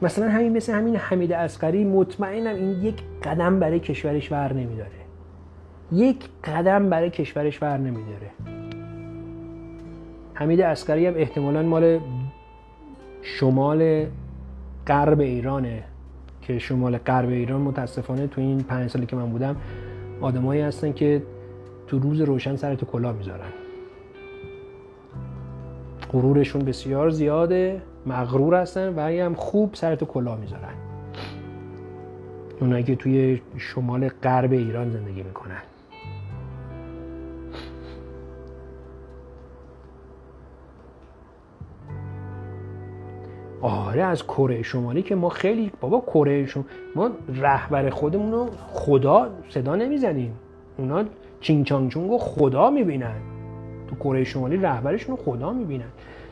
[0.02, 4.90] مثلا همین مثل همین حمید اسقری مطمئنم این یک قدم برای کشورش ور نمیداره.
[5.92, 8.30] یک قدم برای کشورش ور نمیداره.
[10.34, 12.00] حمید اسقری هم احتمالا مال
[13.22, 14.06] شمال
[14.86, 15.84] غرب ایرانه
[16.42, 19.56] که شمال غرب ایران متاسفانه تو این پنج سالی که من بودم
[20.20, 21.22] آدمایی هستن که
[21.86, 23.50] تو روز روشن سر تو کلاه می‌ذارن.
[26.12, 30.74] غرورشون بسیار زیاده مغرور هستن و هم خوب سر تو کلاه می‌ذارن.
[32.60, 35.62] اونایی که توی شمال غرب ایران زندگی می‌کنن.
[43.64, 49.30] آره از کره شمالی که ما خیلی بابا کره شما ما رهبر خودمون رو خدا
[49.48, 50.34] صدا نمی‌زنیم.
[50.78, 51.04] اونا
[51.40, 53.16] چینگ رو خدا می‌بینن.
[53.88, 55.88] تو کره شمالی رهبرشون رو خدا می‌بینن.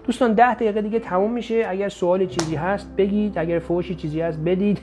[0.06, 1.64] دوستان ده دقیقه دیگه تموم میشه.
[1.68, 4.78] اگر سوال چیزی هست بگید اگر فوشی چیزی هست بدید.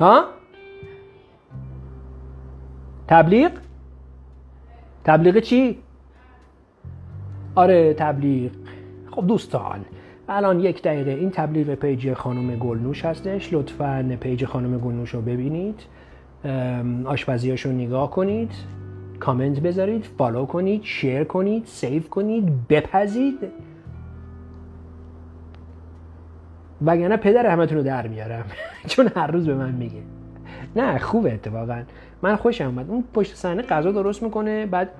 [0.00, 0.24] ها؟
[3.08, 3.50] تبلیغ؟
[5.08, 5.78] تبلیغ چی؟
[7.54, 8.50] آره تبلیغ.
[9.10, 9.84] خب دوستان
[10.28, 11.10] الان یک دقیقه.
[11.10, 13.52] این تبلیغ page خانم گلنوش هستش.
[13.52, 15.80] لطفا page خانم گلنوش رو ببینید.
[17.04, 18.50] آشپزیاش رو نگاه کنید.
[19.20, 20.04] کامنت بذارید.
[20.04, 20.82] follow کنید.
[20.82, 21.64] share کنید.
[21.66, 22.68] save کنید.
[22.68, 23.38] بپزید.
[26.82, 28.44] وگرنه پدر همتون رو در میارم.
[28.90, 30.02] چون هر روز به من میگه.
[30.76, 31.82] نه خوبه اتفاقا.
[32.22, 32.90] من خوشم اومد.
[32.90, 34.90] اون پشت صحنه غذا درست می‌کنه بعد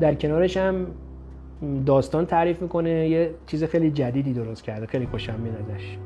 [0.00, 0.86] در کنارش هم
[1.86, 4.86] داستان تعریف می‌کنه یه چیز خیلی جدیدی درست کرده.
[4.86, 5.96] خیلی خوشم میاد ازش.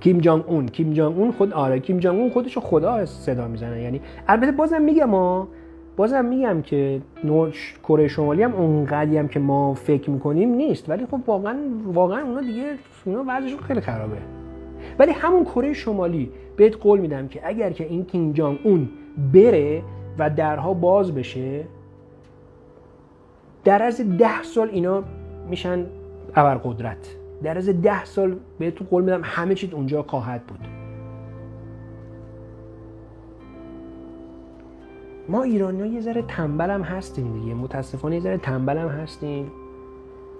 [0.00, 0.68] کیم جانگ اون.
[0.68, 3.82] کیم جانگ اون خود آره کیم جانگ اون خودشو خدا صدا می‌زنه.
[3.82, 5.48] یعنی البته بازم میگم ما
[5.96, 10.90] بازم میگم که نوش کره شمالی هم اونقدی هم که ما فکر می‌کنیم نیست.
[10.90, 12.64] ولی خب واقعا واقعا اونا دیگه
[13.04, 14.16] اونا وضعشون خیلی خرابه.
[15.00, 18.88] ولی همون کره شمالی بهت قول میدم که اگر که این کیم جانگ اون
[19.32, 19.82] بره
[20.18, 21.64] و درها باز بشه
[23.64, 25.04] در از ده سال اینا
[25.48, 25.86] میشن
[26.34, 27.16] ابرقدرت.
[27.42, 30.60] در از ده سال بهتون قول میدم همه چیز اونجا خواهد بود.
[35.28, 37.54] ما ایرانی یه ذره تنبل هم هستیم دیگه.
[37.54, 39.52] متاسفانه یه ذره تنبل هم هستیم.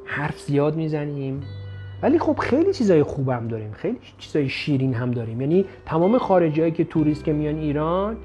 [0.05, 1.41] حرف زیاد می‌زنیم.
[2.03, 5.40] ولی خب خیلی چیزای خوبم داریم خیلی چیزای شیرین هم داریم.
[5.40, 8.16] یعنی تمام خارجی که توریست که میان ایران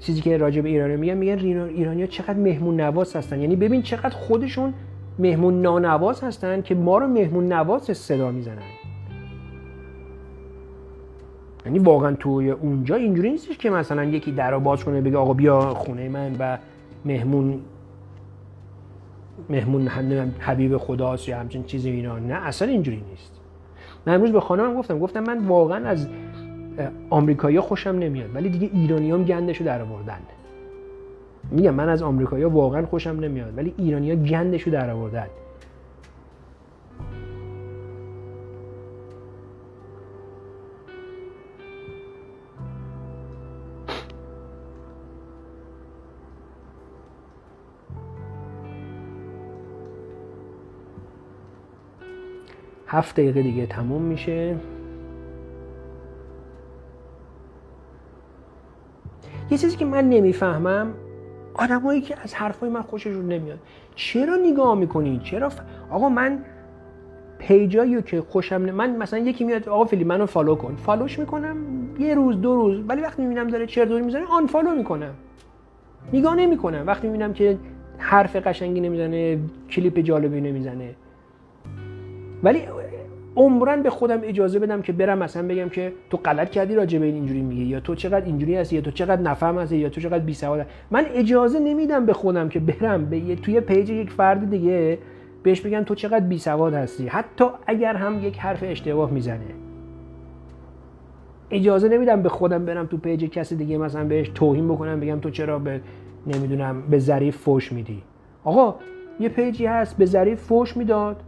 [0.00, 1.38] چیزی که راجع به ایران میگن میگن
[1.68, 3.40] ایرانی ها چقدر مهمون نواز هستن.
[3.40, 4.74] یعنی ببین چقدر خودشون
[5.18, 8.62] مهمون نانواز هستن که ما رو مهمون نواز صدا می‌زنن.
[11.66, 15.60] یعنی واقعا توی اونجا اینجوری نیستش که مثلا یکی در باز کنه بگه آقا بیا
[15.60, 16.58] خونه من و
[17.04, 17.60] مهمون
[19.50, 19.88] مهمون
[20.38, 22.18] حبیب خداست یا همچین چیزی اینا.
[22.18, 23.32] نه اصلا اینجوری نیست.
[24.06, 26.08] من امروز به خانمم گفتم گفتم من واقعا از
[27.10, 30.18] آمریکایی خوشم نمیاد ولی دیگه ایرانیام گندشو در آوردن
[31.50, 35.26] میگم من از آمریکایی واقعا خوشم نمیاد ولی ایرانیا گندشو در آوردن
[52.88, 54.56] هفت دقیقه دیگه تموم میشه.
[59.50, 60.94] یه چیزی که من نمی‌فهمم
[61.54, 63.58] آدمایی که از حرفای من خوششون نمیاد.
[63.94, 65.60] چرا نگاه می‌کنید چرا ف...
[65.90, 66.38] آقا من
[67.38, 70.76] page ایی که خوشم نمیاد من مثلا یکی میاد آقا فیلی منو follow کن.
[70.76, 71.56] follow ش می‌کنم
[71.98, 72.80] یه روز دو روز.
[72.88, 75.14] ولی وقتی می‌بینم داره چرت دوری می‌زنه unfollow می‌کنم.
[76.12, 76.84] نگاه نمی‌کنم.
[76.86, 77.58] وقتی می‌بینم که
[77.98, 79.38] حرف قشنگی نمی‌زنه
[79.70, 80.94] کلیپ جالبی نمی‌زنه.
[82.42, 82.62] ولی
[83.36, 87.04] عمرن به خودم اجازه بدم که برم مثلا بگم که تو غلط کردی راجع به
[87.04, 90.00] این اینجوری میگه یا تو چقدر اینجوری هستی یا تو چقدر نفهم هستی یا تو
[90.00, 94.50] چقدر بی سواد من اجازه نمیدم به خودم که برم به توی page یک فرد
[94.50, 94.98] دیگه
[95.42, 97.06] بهش بگم تو چقدر بی سواد هستی.
[97.06, 99.40] حتی اگر هم یک حرف اشتباه می‌زنه.
[101.50, 105.30] اجازه نمیدم به خودم برم تو page کسی دیگه مثلا بهش توهین بکنم بگم تو
[105.30, 105.80] چرا به
[106.26, 108.02] نمی‌دونم به ظریف فوش میدی.
[108.44, 108.74] آقا
[109.20, 111.22] یه page ی هست به ظریف فوش می‌داد.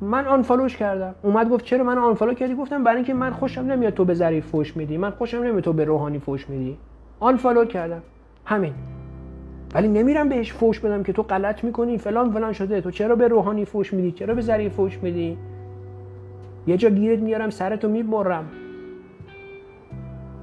[0.00, 1.14] من unfollow ش کردم.
[1.22, 4.46] اومد گفت چرا من unfollow کردی؟ گفتم برای اینکه من خوشم نمیاد تو به ظریف
[4.46, 4.96] فوش میدی.
[4.96, 6.78] من خوشم نمیاد تو به روحانی فوش میدی.
[7.20, 8.02] unfollow کردم.
[8.44, 8.72] همین.
[9.74, 12.80] ولی نمیرم بهش فوش بدم که تو غلط می‌کنی فلان فلان شده.
[12.80, 15.38] تو چرا به روحانی فوش میدی؟ چرا به ظریف فوش میدی؟
[16.66, 18.44] یه جا گیرت میارم سرتو می‌برم.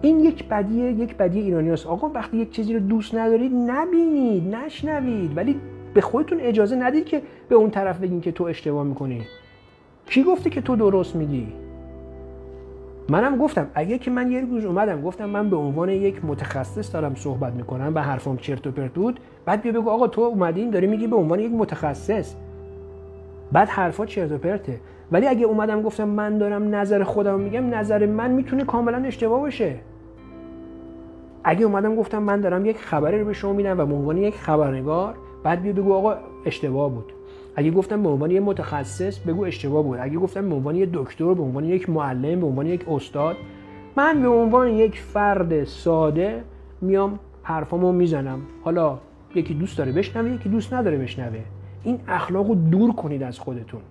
[0.02, 4.56] این یک بدیه یک بدیه ایرانی هست آقا وقتی یک چیزی رو دوست ندارید نبینید
[4.56, 5.38] نشنوید.
[5.38, 5.60] ولی
[5.94, 9.22] به خودتون اجازه ندید که به اون طرف بگین که تو اشتباه می‌کنی.
[10.10, 11.48] کی گفته که تو درست میگی؟
[13.10, 13.68] منم گفتم.
[13.74, 17.92] اگه که من یه روز اومدم گفتم من به عنوان یک متخصص دارم صحبت می‌کنم
[17.96, 21.16] و حرفم چرت و پرت بود بعد بیا بگو آقا تو اومدین داری میگی به
[21.16, 22.36] عنوان یک متخصص.
[23.52, 24.80] بعد حرفا چرت و پرته.
[25.12, 29.76] ولی اگه اومدم گفتم من دارم نظر خودم میگم نظر من می‌تونه کاملا اشتباه باشه.
[31.44, 34.36] اگه اومدم گفتم من دارم یک خبری رو به شما میدم و به عنوان یک
[34.36, 37.14] خبرنگار بعد بیا بگو آقا اشتباه بود.
[37.60, 39.98] اگه گفتم به عنوان یک متخصص بگو اشتباه بود.
[40.02, 43.36] اگه گفتم به عنوان یک دکتر به عنوان یک معلم به عنوان یک استاد
[43.96, 46.44] من به عنوان یک فرد ساده
[46.82, 48.40] میام حرفامو می‌زنم.
[48.64, 48.98] حالا
[49.36, 51.40] یکی دوست داره بشنوه یکی دوست نداره بشنوه.
[51.84, 53.82] این اخلاق رو دور کنید از خودتون.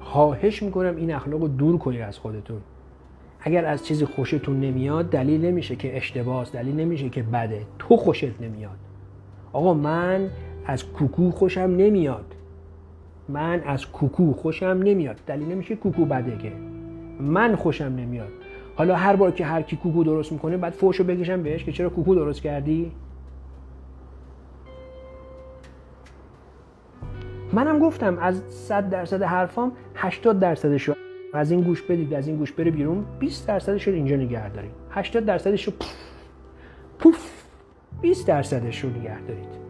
[0.00, 2.60] خواهش می‌کنم این اخلاق رو دور کنید از خودتون.
[3.40, 7.62] اگر از چیزی خوشتون نمیاد دلیل نمیشه که اشتباهه دلیل نمیشه که بده.
[7.78, 8.76] تو خوشت نمیاد.
[9.52, 10.28] آقا من
[10.66, 12.34] از کوکو خوشم نمیاد.
[13.28, 15.16] من از کوکو خوشم نمیاد.
[15.26, 16.52] دلیل نمیشه کوکو بده که.
[17.20, 18.32] من خوشم نمیاد.
[18.76, 21.88] حالا هر بار که هر کی کوکو درست می‌کنه بعد فوشو بکشم بهش که چرا
[21.88, 22.92] کوکو درست کردی؟
[27.52, 30.94] منم گفتم از 100 درصد حرفام 80 درصدش رو
[31.32, 34.70] از این گوش بدید از این گوش بره بیرون 20 درصدش رو اینجا نگه دارید.
[34.90, 35.72] 80 درصدش رو
[36.98, 37.44] پوف
[38.00, 39.69] 20 درصدش رو نگه دارید.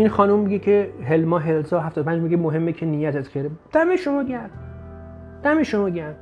[0.00, 4.50] این خانم میگه که هلما هلسا 75 میگه مهمه که نیتت خیره دم شما گرم.
[5.42, 6.14] دم شما گرم.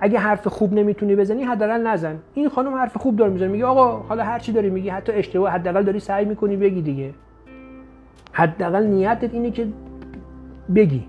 [0.00, 2.18] اگه حرف خوب نمی‌تونی بزنی حداقل نزن.
[2.34, 3.48] این خانم حرف خوب داره می‌زنه.
[3.48, 7.14] میگه آقا حالا هر چی داری میگی حتی اشتباه حداقل داری سعی می‌کنی بگی دیگه.
[8.32, 9.66] حداقل نیتت اینه که
[10.74, 11.04] بگی.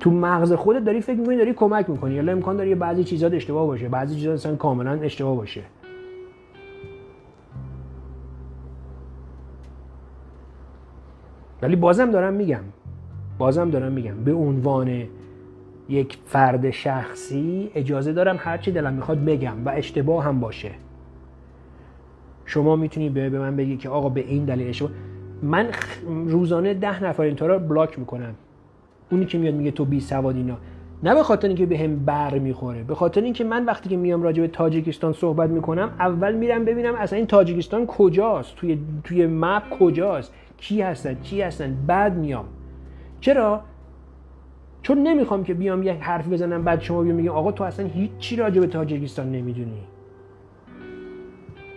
[0.00, 2.14] تو مغز خودت داری فکر می‌کنی داری کمک می‌کنی.
[2.14, 3.88] یا امکان داره بعضی چیزات اشتباه باشه.
[3.88, 5.60] بعضی چیزات اصلا کاملا اشتباه باشه.
[11.62, 12.60] ولی بازم دارم میگم.
[13.38, 14.24] بازم دارم میگم.
[14.24, 15.02] به عنوان
[15.88, 20.70] یک فرد شخصی اجازه دارم هرچی دلم می‌خواد بگم و اشتباه هم باشه.
[22.44, 24.90] شما می‌تونی به من بگی که آقا به این دلیل اشتباه
[25.42, 25.68] من
[26.26, 28.34] روزانه ده نفر این رو بلاک می‌کنم.
[29.10, 30.56] اونی که میاد میگه تو بی سواد اینا.
[31.02, 34.22] نه به خاطر اینکه بهم به بر می‌خوره به خاطر اینکه من وقتی که میام
[34.22, 39.62] راجع به تاجیکستان صحبت می‌کنم اول میرم ببینم اصلا این تاجیکستان کجاست توی توی مپ
[39.70, 40.34] کجاست.
[40.58, 42.44] کی هستن چی هستن؟ بعد میام.
[43.20, 43.60] چرا؟
[44.82, 48.36] چون نمی‌خوام که بیام یک حرف بزنم بعد شما بیام میگم آقا تو اصلا هیچی
[48.36, 49.82] راجع به تاجیکستان نمی‌دونی.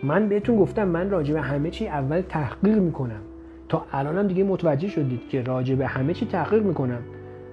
[0.03, 3.21] من بهتون گفتم من راجع به همه چی اول تحقیق می‌کنم.
[3.69, 7.01] تا الانم دیگه متوجه شدید که راجع به همه چی تحقیق می‌کنم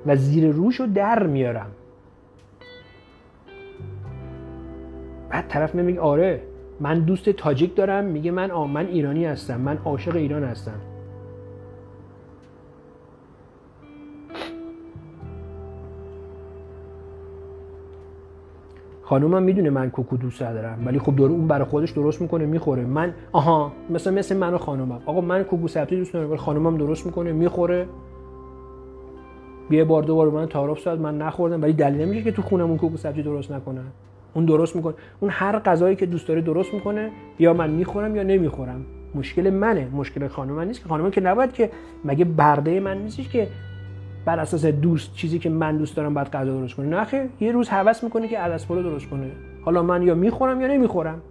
[0.07, 1.71] و زیر روش رو در میارم.
[5.31, 6.43] بعد طرف میگه آره
[6.81, 10.81] من دوست تاجیک دارم میگه من آ من ایرانی هستم من عاشق ایران هستم.
[19.09, 22.85] خانومم می‌دونه من کوکو دوست دارم ولی خب داره اون برای خودش درست می‌کنه می‌خوره.
[22.85, 26.77] من آها مثلا مثل من و خانومم آقا من کوکو سبزی دوست دارم ولی خانومم
[26.77, 27.87] درست می‌کنه می‌خوره.
[29.71, 32.65] یه بار دو بار من تعارف شد من نخوردم ولی دلیل نمیشه که تو خونم
[32.65, 33.81] اون کوکو سبزی درست نکنه
[34.35, 34.95] اون درست می‌کنه.
[35.21, 38.85] اون هر غذایی که دوست داره درست می‌کنه یا من می‌خورم یا نمی‌خورم.
[39.15, 39.89] مشکل منه.
[39.93, 41.71] مشکل خانم نیست که خانم که نباید که
[42.05, 43.49] مگه برده من نیستش که
[44.29, 47.69] بر اساس دوست چیزی که من دوست دارم بعد غذا درست کنه نه یه روز
[47.69, 49.31] هوس می‌کنه که عدس پلو درست کنه.
[49.65, 51.23] حالا من یا می‌خورم یا نمی‌خورم.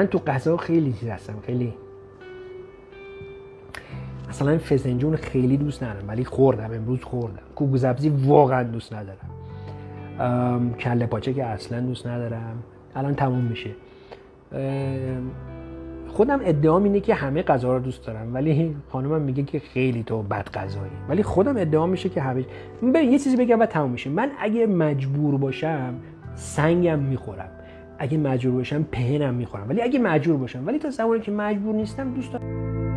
[0.00, 1.74] من تو غذا خیلی چیز هستم خیلی
[4.28, 7.42] مثلا فسنجون خیلی دوست ندارم ولی خوردم امروز خوردم.
[7.56, 10.74] کوگو سبزی واقعا دوست ندارم.
[10.74, 12.62] کله پاچه که اصلا دوست ندارم.
[12.94, 13.70] الان تموم میشه.
[16.08, 20.22] خودم ادعام اینه که همه غذا رو دوست دارم ولی خانمم میگه که خیلی تو
[20.22, 20.92] بد غذایی.
[21.08, 22.44] ولی خودم ادعام میشه که همه
[22.94, 24.10] یه چیزی بگم و تموم میشه.
[24.10, 25.94] من اگه مجبور باشم
[26.34, 27.50] سنگم می‌خورم.
[28.00, 29.68] اگه مجبور باشم پهنم می‌خورم.
[29.68, 30.66] ولی اگه مجبور باشم.
[30.66, 32.89] ولی تا زمانی که مجبور نیستم دوست دارم.